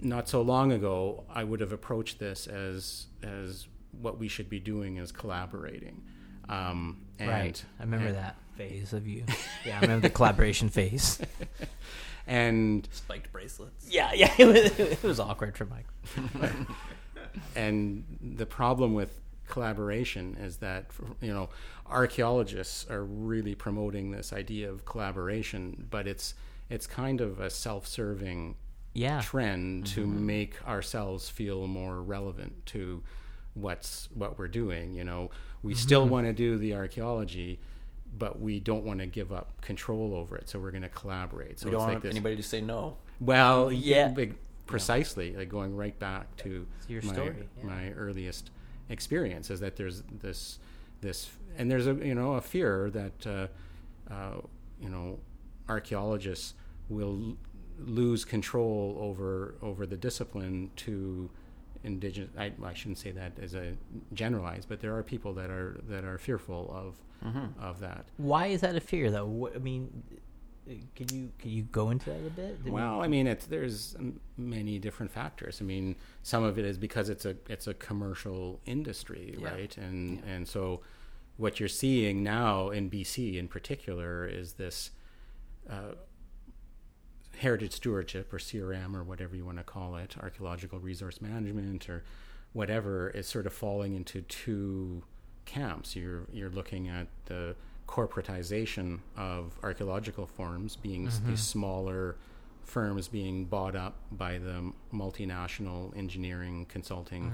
[0.00, 3.66] not so long ago, I would have approached this as as
[4.00, 6.02] what we should be doing is collaborating.
[6.48, 7.64] Um, and, right.
[7.78, 9.24] I remember and- that phase of you.
[9.64, 11.18] Yeah, I remember the collaboration phase.
[12.26, 13.86] And Spiked bracelets.
[13.90, 15.84] Yeah, yeah, it was, it was awkward for Mike.
[17.54, 20.86] and the problem with collaboration is that
[21.20, 21.48] you know
[21.86, 26.34] archaeologists are really promoting this idea of collaboration, but it's
[26.70, 28.56] it's kind of a self-serving
[28.94, 30.26] Yeah, trend to mm-hmm.
[30.26, 33.02] make ourselves feel more relevant to
[33.54, 34.94] what's what we're doing.
[34.94, 35.30] You know,
[35.62, 35.80] we mm-hmm.
[35.80, 37.60] still want to do the archaeology,
[38.18, 40.48] but we don't want to give up control over it.
[40.48, 41.60] So we're going to collaborate.
[41.60, 42.10] So We don't it's want like this.
[42.14, 42.96] anybody to say no.
[43.20, 44.08] Well, Yeah.
[44.08, 44.36] big-
[44.66, 45.36] precisely.
[45.36, 47.64] Like going right back to To your my, story, yeah.
[47.64, 48.50] my earliest
[48.88, 50.58] experience is that there's this
[51.00, 54.40] this and there's a you know a fear that uh, uh,
[54.80, 55.18] you know
[55.68, 56.54] archaeologists
[56.88, 57.36] will
[57.78, 61.28] lose control over over the discipline to
[61.82, 63.74] indigenous I, I shouldn't say that as a
[64.12, 66.96] generalized but there are people that are that are fearful of
[67.60, 69.24] of that Why is that a fear, though?
[69.24, 70.02] What, I mean,
[70.96, 72.64] could you could you go into that a bit?
[72.64, 73.96] Did Well, I mean, it's there's
[74.36, 75.58] many different factors.
[75.60, 79.50] I mean, some of it is because it's a it's a commercial industry, Yeah.
[79.50, 79.76] right?
[79.76, 80.80] And and so
[81.36, 84.90] what you're seeing now in BC in particular is this
[85.68, 85.94] uh,
[87.38, 92.04] heritage stewardship or CRM or whatever you want to call it, archaeological resource management or
[92.52, 95.02] whatever, is sort of falling into two
[95.44, 95.96] camps.
[95.96, 97.56] You're you're looking at the
[97.86, 102.16] corporatization of archaeological firms being s these smaller
[102.62, 107.32] firms being bought up by the multinational engineering consulting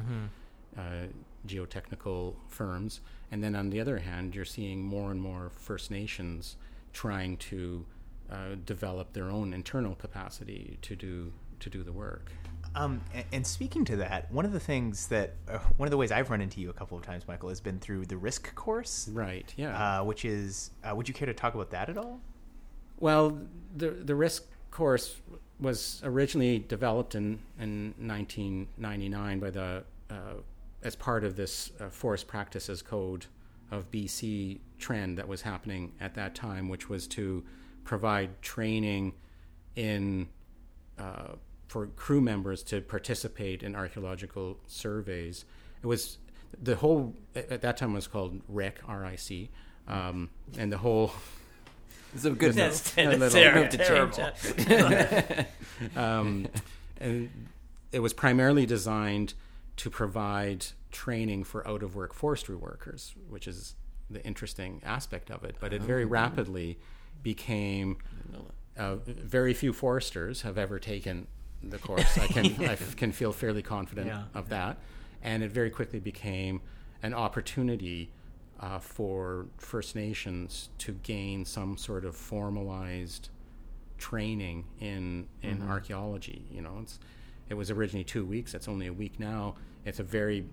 [0.77, 1.07] uh,
[1.47, 3.01] geotechnical firms.
[3.31, 6.57] And then on the other hand, you're seeing more and more First Nations
[6.93, 7.87] trying to
[8.31, 12.33] uh, develop their own internal capacity to do to do the work.
[12.75, 13.01] Um,
[13.33, 16.31] and speaking to that, one of the things that uh, one of the ways I've
[16.31, 19.53] run into you a couple of times, Michael, has been through the RISC course, Right.
[19.57, 20.01] Yeah.
[20.01, 20.71] uh, which is.
[20.85, 22.21] Uh, would you care to talk about that at all?
[22.99, 23.39] Well,
[23.77, 25.17] the the RISC course
[25.59, 30.15] was originally developed in in 1999 by the uh,
[30.83, 33.27] as part of this uh, forest practices code
[33.71, 37.45] of BC trend that was happening at that time, which was to
[37.85, 39.13] provide training
[39.77, 40.29] in
[40.99, 41.35] uh,
[41.71, 45.45] for crew members to participate in archaeological surveys.
[45.81, 46.19] It was
[46.61, 49.49] the whole at at that time was called RIC, R-I-C,
[49.87, 51.13] um, and the whole
[52.13, 53.61] It's a good That's, a that's little- terrible.
[53.61, 55.47] move to change terrible.
[55.97, 56.49] um,
[57.01, 57.31] and
[57.93, 59.35] it was primarily designed
[59.77, 63.77] to provide training for out of work forestry workers, which is
[64.11, 65.55] the interesting aspect of it.
[65.61, 66.81] But it very rapidly
[67.23, 67.99] became
[68.77, 71.29] uh, very few foresters have ever taken
[71.63, 72.19] the course.
[72.19, 74.25] I can I f- can feel fairly confident Yeah.
[74.35, 74.79] of that,
[75.23, 76.61] and it very quickly became
[77.03, 78.11] an opportunity
[78.61, 83.29] uh, for First Nations to gain some sort of formalized
[83.99, 86.45] training in in archaeology.
[86.51, 86.99] You know, it's
[87.49, 88.55] it was originally two weeks.
[88.55, 89.57] It's only a week now.
[89.85, 90.47] It's a very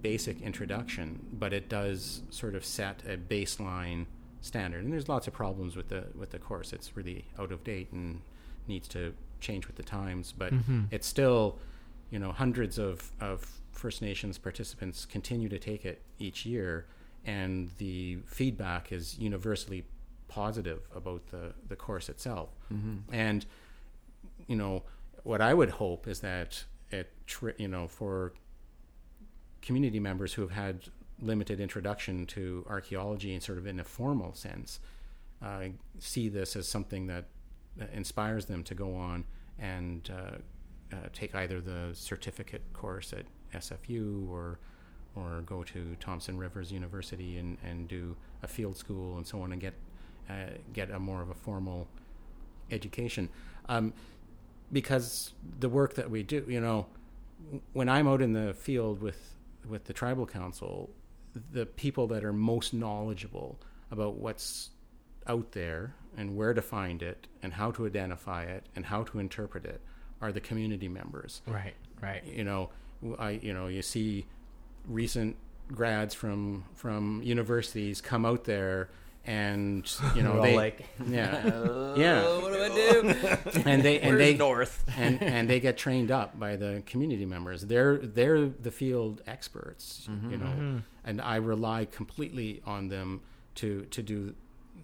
[0.00, 4.06] basic introduction, but it does sort of set a baseline
[4.42, 4.84] standard.
[4.84, 6.72] And there's lots of problems with the with the course.
[6.72, 8.20] It's really out of date and
[8.68, 9.14] needs to
[9.48, 10.32] change with the times.
[10.42, 10.52] But
[10.90, 11.58] it's still,
[12.12, 13.38] you know, hundreds of of
[13.82, 16.86] First Nations participants continue to take it each year,
[17.24, 19.82] and the feedback is universally
[20.28, 22.50] positive about the the course itself.
[23.24, 23.46] And
[24.48, 24.82] you know,
[25.22, 27.08] what I would hope is that it,
[27.58, 28.32] you know, for
[29.62, 30.76] community members who have had
[31.20, 34.80] limited introduction to archaeology and sort of in a formal sense,
[35.42, 35.68] uh,
[35.98, 37.24] see this as something that
[37.92, 39.24] inspires them to go on
[39.58, 40.36] and uh,
[40.94, 44.58] uh, take either the certificate course at SFU or
[45.16, 49.52] or go to Thompson Rivers University and, and do a field school and so on
[49.52, 49.74] and get
[50.28, 51.86] uh, get a more of a formal
[52.70, 53.28] education.
[53.68, 53.92] Um,
[54.72, 56.86] because the work that we do, you know,
[57.72, 59.34] when I'm out in the field with
[59.68, 60.90] with the tribal council,
[61.52, 63.58] the people that are most knowledgeable
[63.90, 64.70] about what's
[65.26, 69.18] out there and where to find it and how to identify it and how to
[69.18, 69.80] interpret it
[70.20, 72.24] are the community members Right, right.
[72.24, 72.70] you know
[73.18, 74.26] I you know you see
[74.86, 75.36] recent
[75.72, 78.88] grads from from universities come out there
[79.26, 81.42] and you know they like, yeah
[81.96, 83.60] yeah what do I do?
[83.64, 84.84] and they and Where's they north?
[84.96, 90.06] and and they get trained up by the community members they're they're the field experts
[90.10, 90.30] Mm-hmm.
[90.30, 93.20] you know and i rely completely on them
[93.56, 94.34] to to do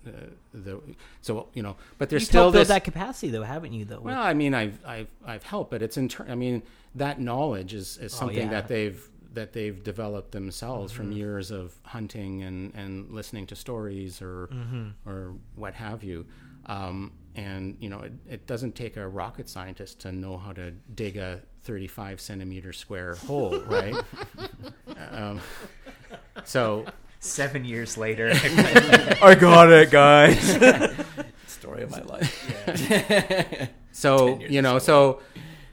[0.07, 0.11] uh,
[0.55, 0.81] the
[1.21, 3.85] so you know but there's You've still this that capacity, though, haven't you?
[3.85, 4.01] Though.
[4.01, 6.11] well, I mean, I've I've I've helped, but it's in.
[6.29, 6.63] I mean,
[6.95, 8.51] that knowledge is, is Oh, something yeah.
[8.51, 11.03] that they've that they've developed themselves Mm-hmm.
[11.03, 15.09] from years of hunting and, and listening to stories or Mm-hmm.
[15.09, 16.27] or what have you.
[16.67, 20.73] Um, and you know, it, it doesn't take a rocket scientist to know how to
[20.95, 23.95] dig a 35 centimeter square hole, right?
[25.13, 25.41] um,
[26.45, 26.85] so
[27.21, 30.41] Seven years later, I got it, guys.
[31.47, 33.71] Story of my life.
[33.93, 35.21] So you know, so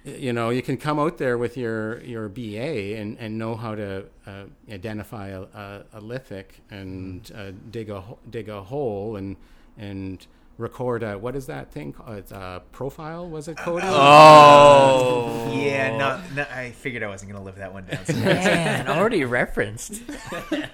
[0.04, 3.76] you know, you can come out there with your your BA and, and know how
[3.76, 9.36] to uh, identify a, a, a lithic and uh, dig a dig a hole and
[9.78, 10.28] and
[10.58, 12.18] record a what is that thing called?
[12.18, 13.28] It's a profile.
[13.30, 13.86] Was it Cody?
[13.88, 15.96] Oh, yeah.
[15.98, 18.06] No, no, I figured I wasn't gonna live that one down.
[18.06, 20.02] So- Man, already referenced.
[20.42, 20.74] but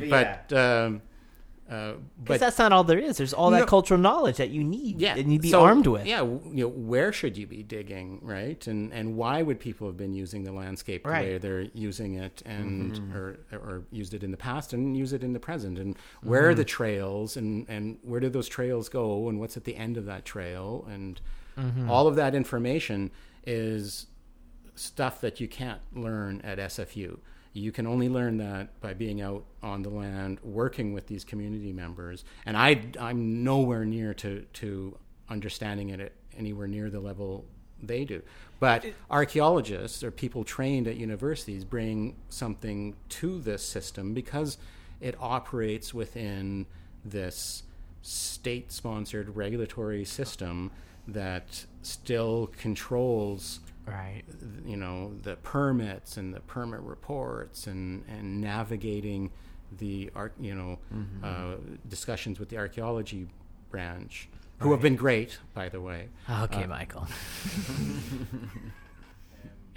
[0.00, 0.38] yeah.
[0.48, 1.02] but um,
[1.74, 1.94] uh,
[2.24, 3.16] but that's not all there is.
[3.16, 3.66] There's all that No.
[3.66, 5.00] cultural knowledge that you need.
[5.00, 6.06] yeah, and you'd be so, armed with.
[6.06, 8.64] Yeah, you know, where should you be digging, right?
[8.66, 11.24] And and why would people have been using the landscape the Right.
[11.24, 13.16] way they're using it, and mm-hmm.
[13.16, 15.78] or or used it in the past and use it in the present?
[15.78, 16.58] And where are mm-hmm.
[16.58, 20.04] the trails, and and where do those trails go, and what's at the end of
[20.06, 21.20] that trail, and
[21.58, 21.90] mm-hmm.
[21.90, 23.10] all of that information
[23.46, 24.06] is
[24.76, 27.18] stuff that you can't learn at SFU.
[27.54, 31.72] You can only learn that by being out on the land, working with these community
[31.72, 32.24] members.
[32.44, 34.98] And I, I'm nowhere near to, to
[35.30, 37.44] understanding it at anywhere near the level
[37.80, 38.22] they do.
[38.58, 44.58] But archaeologists or people trained at universities bring something to this system because
[45.00, 46.66] it operates within
[47.04, 47.62] this
[48.02, 50.70] state sponsored regulatory system
[51.06, 54.22] that still controls Right.
[54.64, 59.30] you know the permits and the permit reports and and navigating
[59.76, 61.24] the art you know mm-hmm.
[61.24, 61.56] uh,
[61.88, 63.28] discussions with the archaeology
[63.70, 64.28] branch
[64.58, 66.08] who have been great by the way.
[66.30, 67.06] Okay, um, Michael.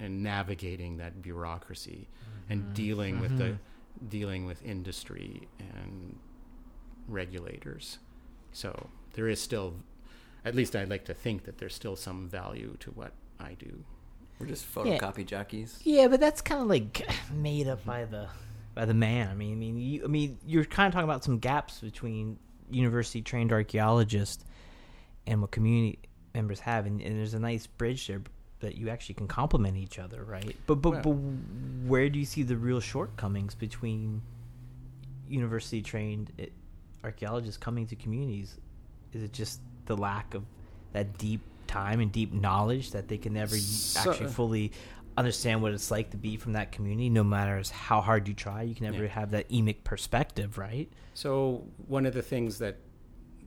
[0.00, 2.08] and navigating that bureaucracy
[2.48, 2.72] and mm-hmm.
[2.72, 4.08] dealing with the mm-hmm.
[4.08, 6.16] dealing with industry and
[7.08, 7.98] regulators.
[8.52, 9.74] So there is still
[10.44, 13.84] at least i'd like to think that there's still some value to what i do
[14.38, 15.78] We're just photocopy jockeys.
[15.82, 18.28] Yeah, but that's kind of like made up by the
[18.74, 19.28] by the man.
[19.28, 22.38] I mean, I mean, you, I mean, you're kind of talking about some gaps between
[22.70, 24.44] university trained archaeologists
[25.26, 25.98] and what community
[26.34, 28.22] members have, and, and there's a nice bridge there
[28.60, 30.56] that you actually can complement each other, right?
[30.66, 31.10] But but, but
[31.86, 34.22] where do you see the real shortcomings between
[35.28, 36.46] university trained eh,
[37.04, 38.56] archaeologists coming to communities?
[39.12, 40.44] Is it just the lack of
[40.92, 44.72] that deep time and deep knowledge that they can never So- actually uh, fully
[45.16, 48.62] understand what it's like to be from that community no matter how hard you try
[48.62, 49.10] you can never Yeah.
[49.10, 52.76] have that emic perspective right So one of the things that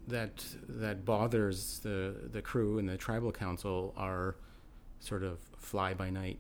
[0.08, 4.36] that that bothers the the crew and the tribal council are
[5.00, 6.40] sort of fly by night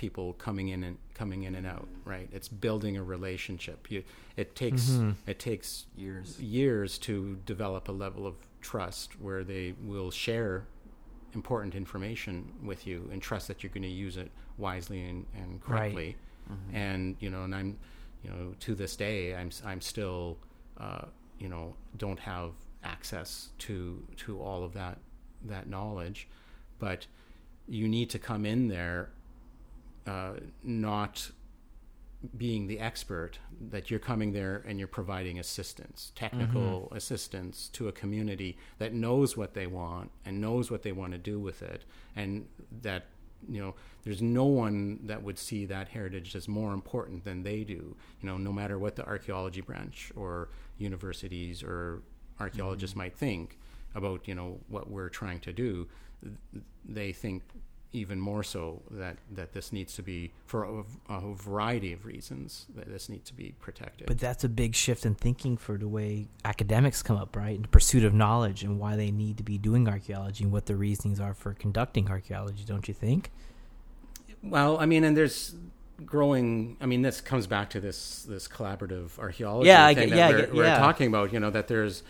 [0.00, 1.86] people coming in and coming in and out.
[2.06, 2.28] Right?
[2.32, 3.90] It's building a relationship.
[3.90, 4.02] You,
[4.34, 5.10] it takes mm-hmm.
[5.26, 6.40] it takes Years.
[6.40, 10.64] years to develop a level of trust, where they will share
[11.34, 15.60] important information with you and trust that you're going to use it wisely and, and
[15.62, 16.16] correctly.
[16.72, 17.78] And you know, and I'm,
[18.24, 20.36] you know, to this day, I'm I'm still,
[20.78, 21.04] uh,
[21.38, 22.52] you know, don't have
[22.82, 24.98] access to to all of that
[25.44, 26.28] that knowledge,
[26.78, 27.06] but
[27.68, 29.10] you need to come in there
[30.06, 30.32] uh,
[30.64, 31.30] not
[32.36, 33.38] being the expert
[33.70, 36.96] that you're coming there and you're providing assistance technical mm-hmm.
[36.96, 41.18] assistance to a community that knows what they want and knows what they want to
[41.18, 41.84] do with it
[42.16, 42.46] and
[42.82, 43.06] that
[43.48, 47.64] you know there's no one that would see that heritage as more important than they
[47.64, 52.02] do you know no matter what the archaeology branch or universities or
[52.38, 53.00] archaeologists mm-hmm.
[53.00, 53.58] might think
[53.94, 55.88] about you know what we're trying to do.
[56.84, 57.42] They think
[57.92, 60.62] even more so that that this needs to be for
[61.08, 64.76] a, a variety of reasons that this needs to be protected But that's a big
[64.76, 67.56] shift in thinking for the way academics come up, right?
[67.56, 70.66] In the pursuit of knowledge and why they need to be doing archaeology and what
[70.66, 73.30] the reasonings are for conducting archaeology, don't you think?
[74.42, 75.54] Well, I mean, and there's
[76.06, 76.76] growing.
[76.80, 80.16] I mean, this comes back to this this collaborative archaeology Yeah, I thing get- that
[80.16, 81.32] yeah, I we're, get- we're talking about.
[81.32, 82.02] You know, that there's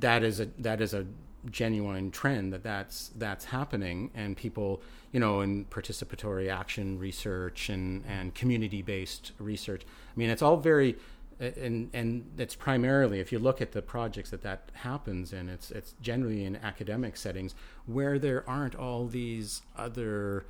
[0.00, 1.06] that is a that is a
[1.50, 4.80] genuine trend that that's that's happening, and people,
[5.12, 9.82] you know, in participatory action research and and community based research.
[9.84, 10.96] I mean, it's all very.
[11.40, 15.72] And and it's primarily if you look at the projects that that happens in, it's
[15.72, 17.56] it's generally in academic settings
[17.86, 20.46] where there aren't all these other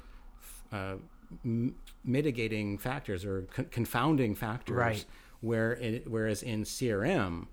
[0.71, 0.97] uh,
[1.45, 4.77] m- mitigating factors or con- confounding factors.
[4.77, 5.05] Right.
[5.41, 7.47] Where it, whereas in CRM,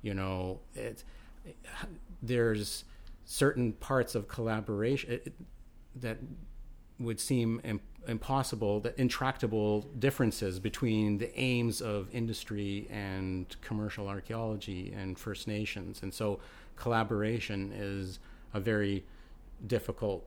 [0.00, 1.04] you know, it,
[2.22, 2.84] there's
[3.24, 5.32] certain parts of collaboration it,
[5.96, 6.18] that
[7.04, 14.92] would seem Im- impossible, that intractable differences between the aims of industry and commercial archaeology
[14.96, 16.38] and First Nations, and so
[16.76, 18.18] collaboration is
[18.52, 19.04] a very
[19.66, 20.26] difficult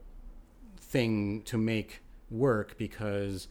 [0.80, 2.00] thing to make
[2.30, 3.48] work because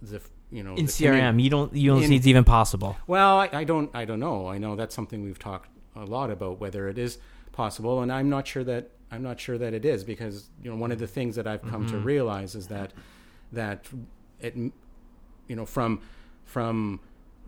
[0.00, 2.96] the you know In the CRM, you don't you don't in- see it's even possible.
[3.06, 3.90] well, I, I don't.
[3.94, 4.46] I don't know.
[4.48, 7.18] I know that's something we've talked a lot about whether it is
[7.52, 10.76] possible, and I'm not sure that I'm not sure that it is because you know
[10.76, 12.04] one of the things that I've come to mm-hmm.
[12.04, 12.92] realize is that
[13.52, 13.86] that
[14.40, 16.00] it you know from
[16.44, 17.00] from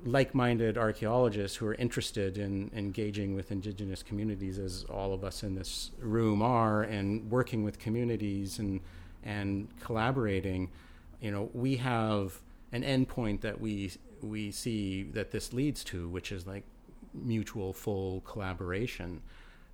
[0.05, 5.55] like-minded archaeologists who are interested in engaging with indigenous communities as all of us in
[5.55, 8.81] this room are and working with communities and
[9.23, 10.71] and collaborating
[11.21, 12.41] you know we have
[12.73, 13.93] an endpoint that we
[14.23, 16.65] we see that this leads to which is like
[17.13, 19.21] mutual full collaboration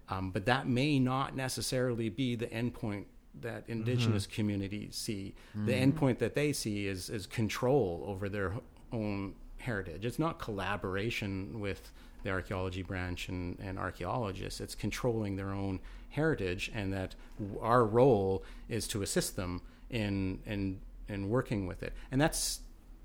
[0.09, 3.05] um, but that may not necessarily be the endpoint
[3.41, 5.35] that indigenous communities see.
[5.67, 8.55] The endpoint that they see is is control over their
[8.93, 10.05] own heritage.
[10.05, 11.93] It's not collaboration with
[12.23, 14.61] the archaeology branch and, and archaeologists.
[14.61, 15.81] It's controlling their own
[16.11, 17.15] heritage, and that
[17.61, 21.93] our role is to assist them in in in working with it.
[22.11, 22.39] And that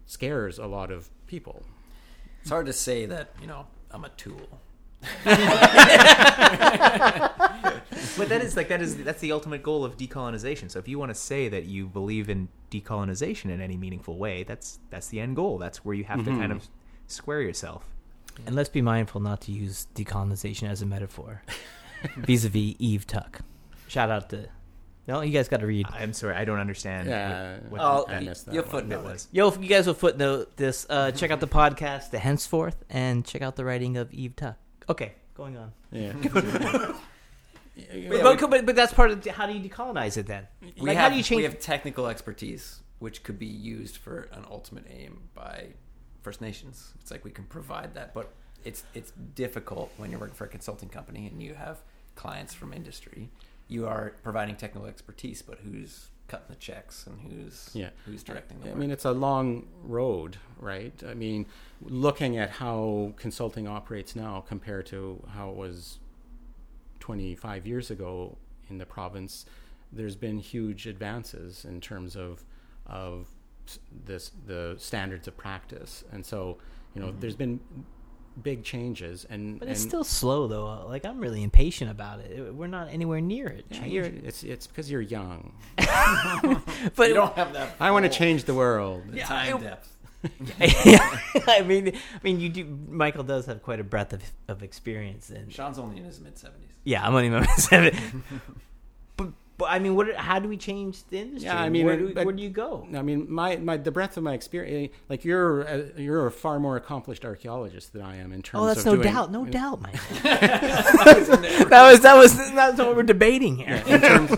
[0.05, 1.63] scares a lot of people.
[2.41, 4.61] It's hard to say that you know I'm a tool.
[8.17, 10.69] But that is like that is that's the ultimate goal of decolonization.
[10.69, 14.43] So if you want to say that you believe in decolonization in any meaningful way,
[14.43, 15.57] that's that's the end goal.
[15.57, 16.67] That's where you have to kind of
[17.07, 17.85] square yourself.
[18.45, 21.41] And let's be mindful not to use decolonization as a metaphor
[22.17, 23.41] vis-a-vis Eve Tuck.
[23.87, 24.47] Shout out to
[25.07, 25.85] No, you guys got to read.
[25.91, 27.09] I'm sorry, I don't understand.
[27.09, 29.03] Yeah, what, what I that missed that Your footnote.
[29.03, 29.27] bit was.
[29.31, 33.25] Yo, if you guys will footnote this, uh, check out the podcast, The Henceforth, and
[33.25, 34.57] check out the writing of Eve Tuck.
[34.89, 35.71] Okay, going on.
[35.91, 36.13] Yeah.
[38.09, 40.45] But, but, but that's part of how do you decolonize it then?
[40.61, 41.37] We Like, have how do you change?
[41.37, 45.69] we have technical expertise which could be used for an ultimate aim by
[46.21, 46.93] First Nations.
[47.01, 48.31] It's like we can provide that, but
[48.63, 51.79] it's it's difficult when you're working for a consulting company and you have
[52.15, 53.29] clients from industry.
[53.67, 57.89] You are providing technical expertise, but who's cutting the checks and who's Yeah.
[58.05, 60.93] who's directing the I mean, it's a long road, right?
[61.05, 61.45] I mean,
[61.81, 65.99] looking at how consulting operates now compared to how it was
[67.01, 68.37] 25 years ago
[68.69, 69.45] in the province,
[69.91, 72.45] there's been huge advances in terms of
[72.85, 73.27] of
[74.05, 76.57] this the standards of practice, and so
[76.95, 77.19] you know, mm-hmm.
[77.19, 77.59] there's been
[78.41, 80.67] big changes, and but it's and still slow though.
[80.67, 82.53] Uh, like I'm really impatient about it.
[82.53, 83.65] We're not anywhere near it.
[83.69, 85.53] yeah, You're- you're- it's it's because you're young.
[86.95, 87.75] but you don't have that.
[87.79, 89.03] I want to change the world.
[89.25, 89.87] time it- depth.
[91.47, 92.63] I mean, I mean, you do.
[92.87, 96.37] Michael does have quite a breadth of, of experience, and Sean's only in his mid
[96.37, 96.69] seventies.
[96.83, 98.23] yeah, I'm only member seven.
[98.29, 98.41] but,
[99.61, 100.13] but I mean, what?
[100.15, 101.45] How do we change the industry?
[101.47, 102.87] Yeah, I mean, where do, but- where do you go?
[102.93, 106.59] I mean, my, my the breadth of my experience, like you're a, you're a far
[106.59, 108.63] more accomplished archaeologist than I am in terms.
[108.63, 109.99] Oh, that's no doing- doubt, no doubt, Michael.
[110.23, 113.83] that was that was that's what we're debating here.
[113.85, 114.31] in terms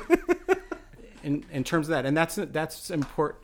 [1.24, 3.40] in, in terms of that, and that's that's important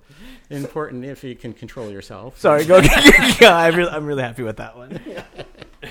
[0.50, 2.40] important if you can control yourself.
[2.40, 2.78] Sorry, go.
[3.42, 5.00] yeah, I'm really, I'm really happy with that one.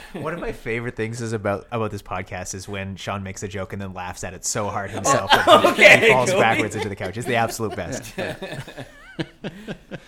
[0.14, 3.48] One of my favorite things is about about this podcast is when Sean makes a
[3.48, 6.40] joke and then laughs at it so hard himself that he- Okay, falls Kobe.
[6.40, 7.16] backwards into the couch.
[7.16, 8.14] It's the absolute best.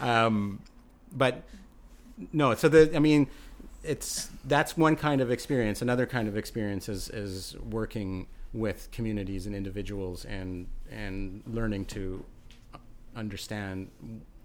[0.00, 0.60] um,
[1.12, 1.42] but
[2.32, 3.28] no, so the I mean,
[3.82, 5.82] it's that's one kind of experience.
[5.82, 12.24] Another kind of experience is is working with communities and individuals and and learning to
[13.16, 13.90] understand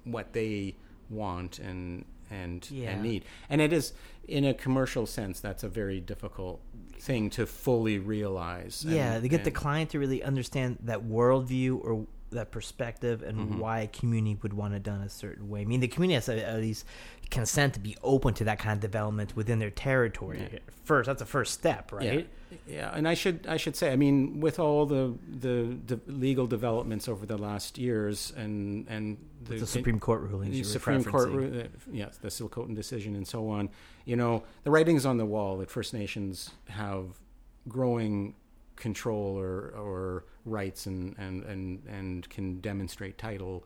[0.03, 0.75] what they
[1.09, 2.91] want and and Yeah.
[2.91, 3.25] and need.
[3.49, 3.93] And it is
[4.27, 6.61] in a commercial sense that's a very difficult
[6.99, 8.83] thing to fully realize.
[8.87, 13.37] Yeah, and- to get the client to really understand that worldview or that perspective and
[13.37, 13.59] mm-hmm.
[13.59, 15.61] why a community would want it done a certain way.
[15.61, 16.85] I mean, the community has to at least
[17.29, 20.49] consent to be open to that kind of development within their territory.
[20.51, 20.59] Yeah.
[20.83, 22.19] First, that's the first step, right?
[22.19, 22.21] Yeah.
[22.67, 26.47] Yeah, and I should I should say, I mean, with all the the, the legal
[26.47, 30.57] developments over the last years, and and the, The Supreme Court rulings.
[30.57, 33.69] the Supreme Court, uh, yes, the Tsilhqot'in decision, and so on.
[34.05, 37.19] You know, the writings on the wall that First Nations have
[37.67, 38.35] growing
[38.75, 43.65] control or or rights and and and and can demonstrate title,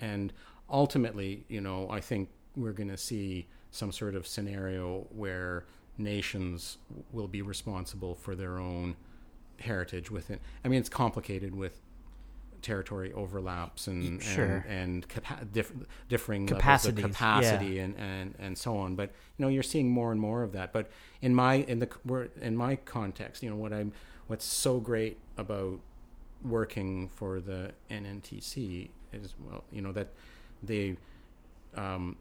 [0.00, 0.32] and
[0.70, 5.64] ultimately, you know, I think we're going to see some sort of scenario where
[5.98, 6.78] nations
[7.12, 8.96] will be responsible for their own
[9.60, 10.38] heritage within.
[10.64, 11.80] I mean, it's complicated with
[12.62, 14.64] territory overlaps and Sure.
[14.68, 15.72] and, and capa- diff-
[16.08, 16.58] differing of
[17.10, 18.96] capacity and, and, and so on.
[18.96, 20.72] But you know, you're seeing more and more of that.
[20.72, 20.90] But
[21.22, 21.88] in my in the
[22.40, 23.92] in my context, you know, what I'm
[24.26, 25.80] what's so great about
[26.42, 30.08] working for the NNTC is well, you know that
[30.62, 30.96] they
[31.76, 32.16] um,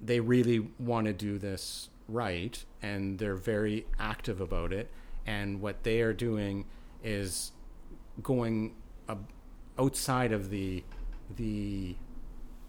[0.00, 4.90] they really want to do this right and they're very active about it
[5.26, 6.64] and what they are doing
[7.02, 7.52] is
[8.22, 8.74] going
[9.78, 10.84] outside of the
[11.36, 11.96] the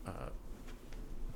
[0.08, 0.30] uh,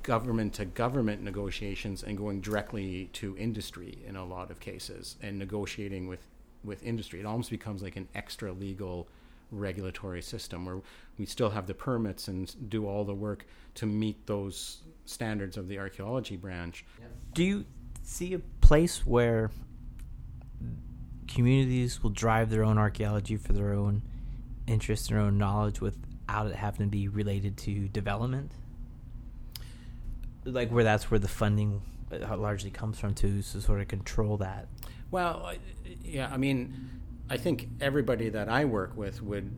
[0.04, 5.38] government to government negotiations and going directly to industry in a lot of cases and
[5.38, 6.28] negotiating with
[6.64, 7.20] with industry.
[7.20, 9.08] It almost becomes like an extra legal
[9.52, 10.82] regulatory system where
[11.20, 13.46] we still have the permits and do all the work
[13.76, 16.84] to meet those standards of the archaeology branch.
[17.34, 17.66] Do you
[18.06, 19.52] see a place where
[21.28, 24.04] communities will drive their own archaeology for their own
[24.68, 28.52] interest, their own knowledge, without it having to be related to development?
[30.46, 31.82] Like where that's where the funding
[32.12, 34.68] uh, largely comes from to, to sort of control that.
[35.10, 35.54] Well,
[36.04, 36.90] yeah, I mean,
[37.30, 39.52] I think everybody that I work with would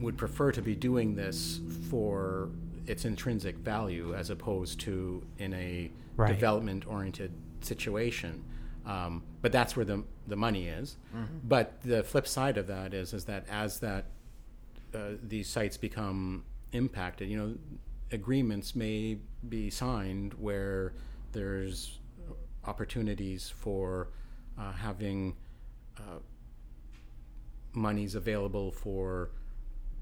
[0.00, 2.48] would prefer to be doing this for
[2.86, 6.28] its intrinsic value as opposed to in a Right.
[6.34, 8.44] development oriented situation.
[8.84, 10.96] Um, but that's where the the money is.
[11.44, 14.06] But the flip side of that is is that as that
[14.94, 17.54] uh, these sites become impacted, you know,
[18.12, 19.18] agreements may
[19.48, 20.92] be signed where
[21.32, 21.98] there's
[22.64, 24.08] opportunities for
[24.58, 25.36] uh, having
[25.98, 26.18] uh,
[27.72, 29.30] monies available for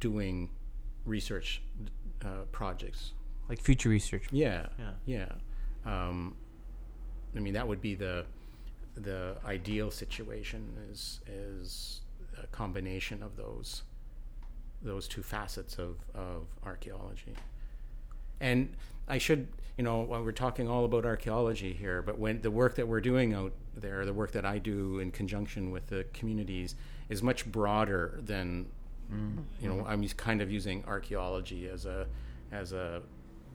[0.00, 0.50] doing
[1.04, 1.62] research
[2.24, 3.12] uh, projects.
[3.48, 4.24] Like future research.
[4.30, 4.92] Yeah, Yeah.
[5.06, 5.32] yeah.
[5.86, 6.36] Um,
[7.36, 8.26] I mean, that would be the
[8.94, 10.76] the ideal situation.
[10.90, 12.00] Is is
[12.42, 13.82] a combination of those
[14.82, 17.34] those two facets of of archaeology.
[18.40, 18.76] And
[19.08, 22.76] I should, you know, while we're talking all about archaeology here, but when the work
[22.76, 26.74] that we're doing out there, the work that I do in conjunction with the communities,
[27.08, 28.66] is much broader than,
[29.60, 32.06] you know, I'm kind of using archaeology as a
[32.52, 33.02] as a,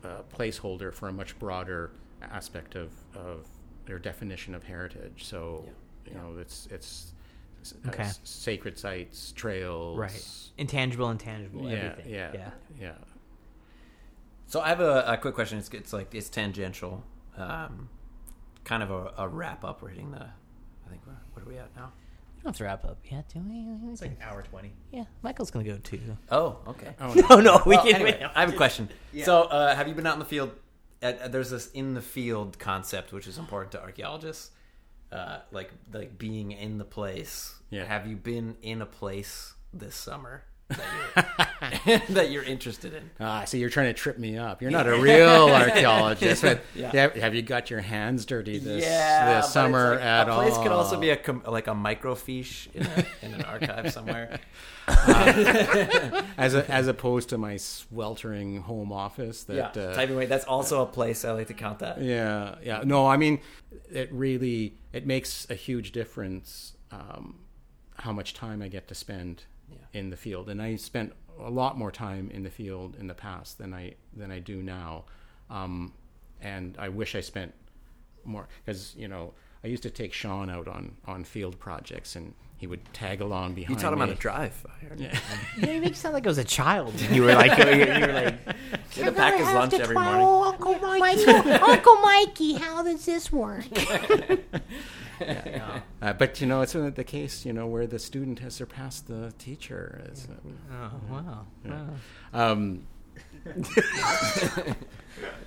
[0.04, 3.46] a placeholder for a much broader aspect of of
[3.86, 5.24] their definition of heritage.
[5.26, 5.66] So,
[6.08, 7.14] you know, it's it's
[7.88, 8.04] Okay.
[8.04, 10.28] s- sacred sites, trails, Right.
[10.58, 12.14] Intangible, intangible, Yeah, everything.
[12.14, 12.52] yeah, Yeah.
[12.80, 12.92] yeah.
[14.48, 15.58] So I have a, a quick question.
[15.60, 17.04] It's, it's like it's tangential,
[17.38, 17.90] um,
[18.66, 19.82] kind of a, a wrap up.
[19.82, 20.22] We're hitting the.
[20.24, 21.94] I think we're, what are we at now?
[22.44, 23.66] You don't have to wrap up yet, do we?
[23.94, 24.74] It's like an hour twenty.
[24.92, 26.02] yeah, Michael's gonna go too.
[26.30, 26.94] Oh, okay.
[27.00, 27.96] Oh, No, no, we Well, can.
[27.96, 28.90] anyway, I have a question.
[29.24, 30.52] So, uh, have you been out in the field?
[31.02, 34.52] Uh, there's this in the field concept, which is important to archaeologists,
[35.14, 37.56] uh, like like being in the place.
[37.70, 37.86] Yeah.
[37.86, 43.10] Have you been in a place this summer that you're, that you're interested in.
[43.20, 44.62] Ah, so you're trying to trip me up.
[44.62, 46.42] You're not a real archaeologist.
[46.42, 47.10] But Yeah.
[47.16, 50.64] have, you got your hands dirty this, yeah, this summer like, at a place all?
[50.64, 54.40] could also be a like a microfiche in, a, in an archive somewhere.
[54.88, 59.46] as a, as opposed to my sweltering home office.
[59.48, 60.26] Yeah, That uh, typing away.
[60.26, 62.02] That's also a place I like to count that.
[62.02, 62.82] Yeah, yeah.
[62.84, 63.40] No, I mean,
[63.92, 67.40] it really it makes a huge difference um,
[67.98, 69.78] how much time I get to spend Yeah.
[69.94, 73.14] in the field, and I spent a lot more time in the field in the
[73.16, 75.06] past than I than I do now,
[75.50, 75.94] um,
[76.42, 77.54] and I wish I spent
[78.24, 79.34] more because you know
[79.64, 83.56] I used to take Sean out on on field projects, and he would tag along
[83.56, 83.70] behind.
[83.72, 84.06] You behind taught him me.
[84.06, 84.66] how to drive.
[84.70, 85.00] I heard.
[85.00, 85.18] Yeah.
[85.58, 86.94] You, know, you make it sound like I was a child.
[87.00, 88.40] You were like, you were like,
[88.90, 90.22] He had to pack his lunch every morning.
[90.22, 93.66] Oh, Uncle Mikey, Uncle Mikey, how does this work?
[96.02, 99.34] Uh, but you know, it's the case, you know, where the student has surpassed the
[99.38, 100.02] teacher.
[100.10, 100.34] It's, uh,
[100.74, 101.88] oh wow, wow.
[102.34, 102.86] Um,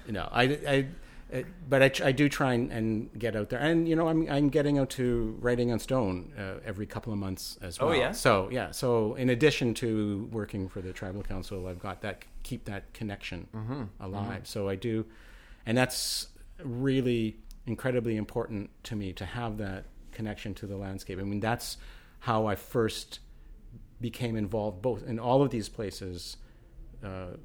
[0.06, 0.86] you know, I, I,
[1.34, 4.28] uh, but I, I do try and, and get out there, and you know, I'm
[4.30, 7.90] I'm getting out to writing on stone uh, every couple of months as well.
[7.90, 8.12] Oh, yeah?
[8.12, 12.64] So yeah, so in addition to working for the tribal council, I've got that keep
[12.66, 13.82] that connection Mm-hmm.
[14.00, 14.46] alive.
[14.46, 15.04] So I do,
[15.66, 16.28] and that's
[16.62, 17.36] really
[17.66, 21.18] incredibly important to me to have that connection to the landscape.
[21.18, 21.76] I mean, that's
[22.20, 23.20] how I first
[24.00, 26.36] became involved both in all of these places,
[27.04, 27.36] uh,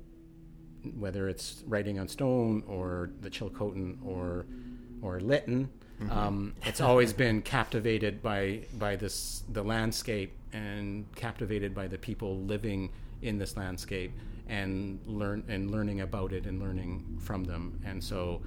[0.97, 4.45] whether it's writing on stone or the Chilcotin or
[5.01, 5.69] or Lytton.
[6.09, 12.39] Um, it's always been captivated by by this the landscape and captivated by the people
[12.39, 12.89] living
[13.21, 14.11] in this landscape
[14.47, 17.79] and learn and learning about it and learning from them.
[17.85, 18.41] And so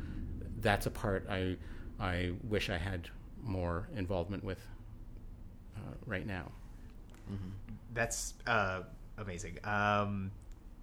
[0.65, 1.57] that's a part I
[2.01, 3.09] I wish I had
[3.41, 4.67] more involvement with
[5.77, 6.51] uh, right now.
[7.93, 8.81] That's uh,
[9.19, 9.59] amazing.
[9.63, 10.33] Um,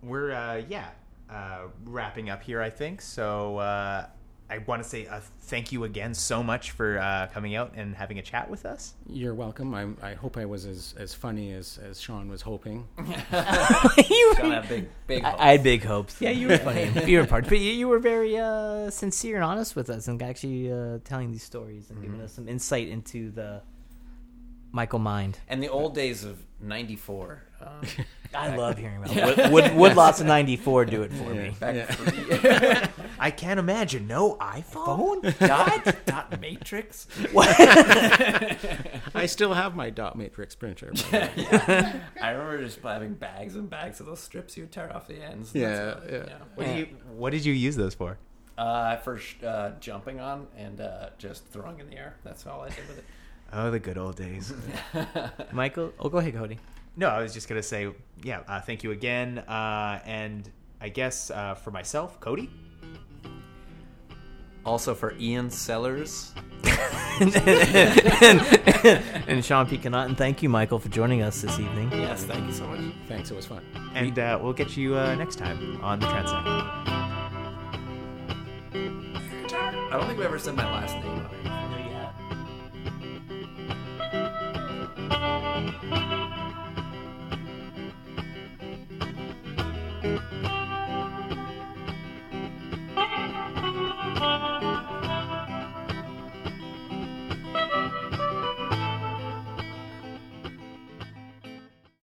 [0.02, 0.91] we're uh, yeah
[1.30, 3.02] uh, wrapping up here, I think.
[3.02, 4.06] So uh,
[4.52, 7.95] I want to say uh, thank you again so much for uh, coming out and
[7.95, 8.95] having a chat with us.
[9.07, 9.73] You're welcome.
[9.73, 12.86] I, I hope I was as, as funny as, as Sean was hoping.
[12.98, 15.23] you Sean had big, big.
[15.23, 16.18] I, I had big hopes.
[16.19, 16.91] Yeah, you were funny.
[17.10, 20.22] you were part, but you, you were very uh, sincere and honest with us, and
[20.22, 23.61] actually uh, telling these stories and giving us some insight into the
[24.72, 25.39] Michael mind.
[25.48, 27.43] and the old days of '94.
[27.61, 27.68] Um,
[28.34, 31.53] I love hearing about would, would, would lots of '94 do it for me?
[31.61, 32.88] Yeah.
[33.19, 35.38] I can't imagine no iPhone.
[35.45, 37.07] dot, dot matrix.
[39.14, 40.91] I still have my dot matrix printer.
[41.11, 42.02] by the way.
[42.22, 45.22] I remember just having bags and bags of those strips you would tear off the
[45.22, 45.52] ends.
[45.53, 46.38] Yeah, That's yeah.
[46.56, 46.85] What did you
[47.15, 48.18] What did you use those for?
[48.57, 52.15] Uh, for uh, jumping on and uh, just throwing in the air.
[52.23, 53.06] That's all I did with it.
[53.53, 54.53] Oh, the good old days.
[55.52, 56.57] Michael, oh, go ahead, Cody.
[56.95, 57.90] no, I was just gonna say
[58.23, 58.41] yeah.
[58.48, 60.49] Uh, thank you again, uh, and
[60.80, 62.49] I guess uh, for myself, Cody.
[64.65, 66.34] Also for Ian Sellers.
[67.19, 67.36] and,
[69.28, 69.78] and Sean P.
[69.78, 71.91] Connaughton, thank you, Michael, for joining us this evening.
[71.91, 72.94] Yes, thank you so much.
[73.07, 73.64] Thanks, it was fun.
[73.95, 76.88] And uh, we'll get you uh, next time on the Transect.
[78.73, 81.51] I don't think we ever said my last name
[85.14, 85.76] on it.
[85.84, 86.20] Yeah.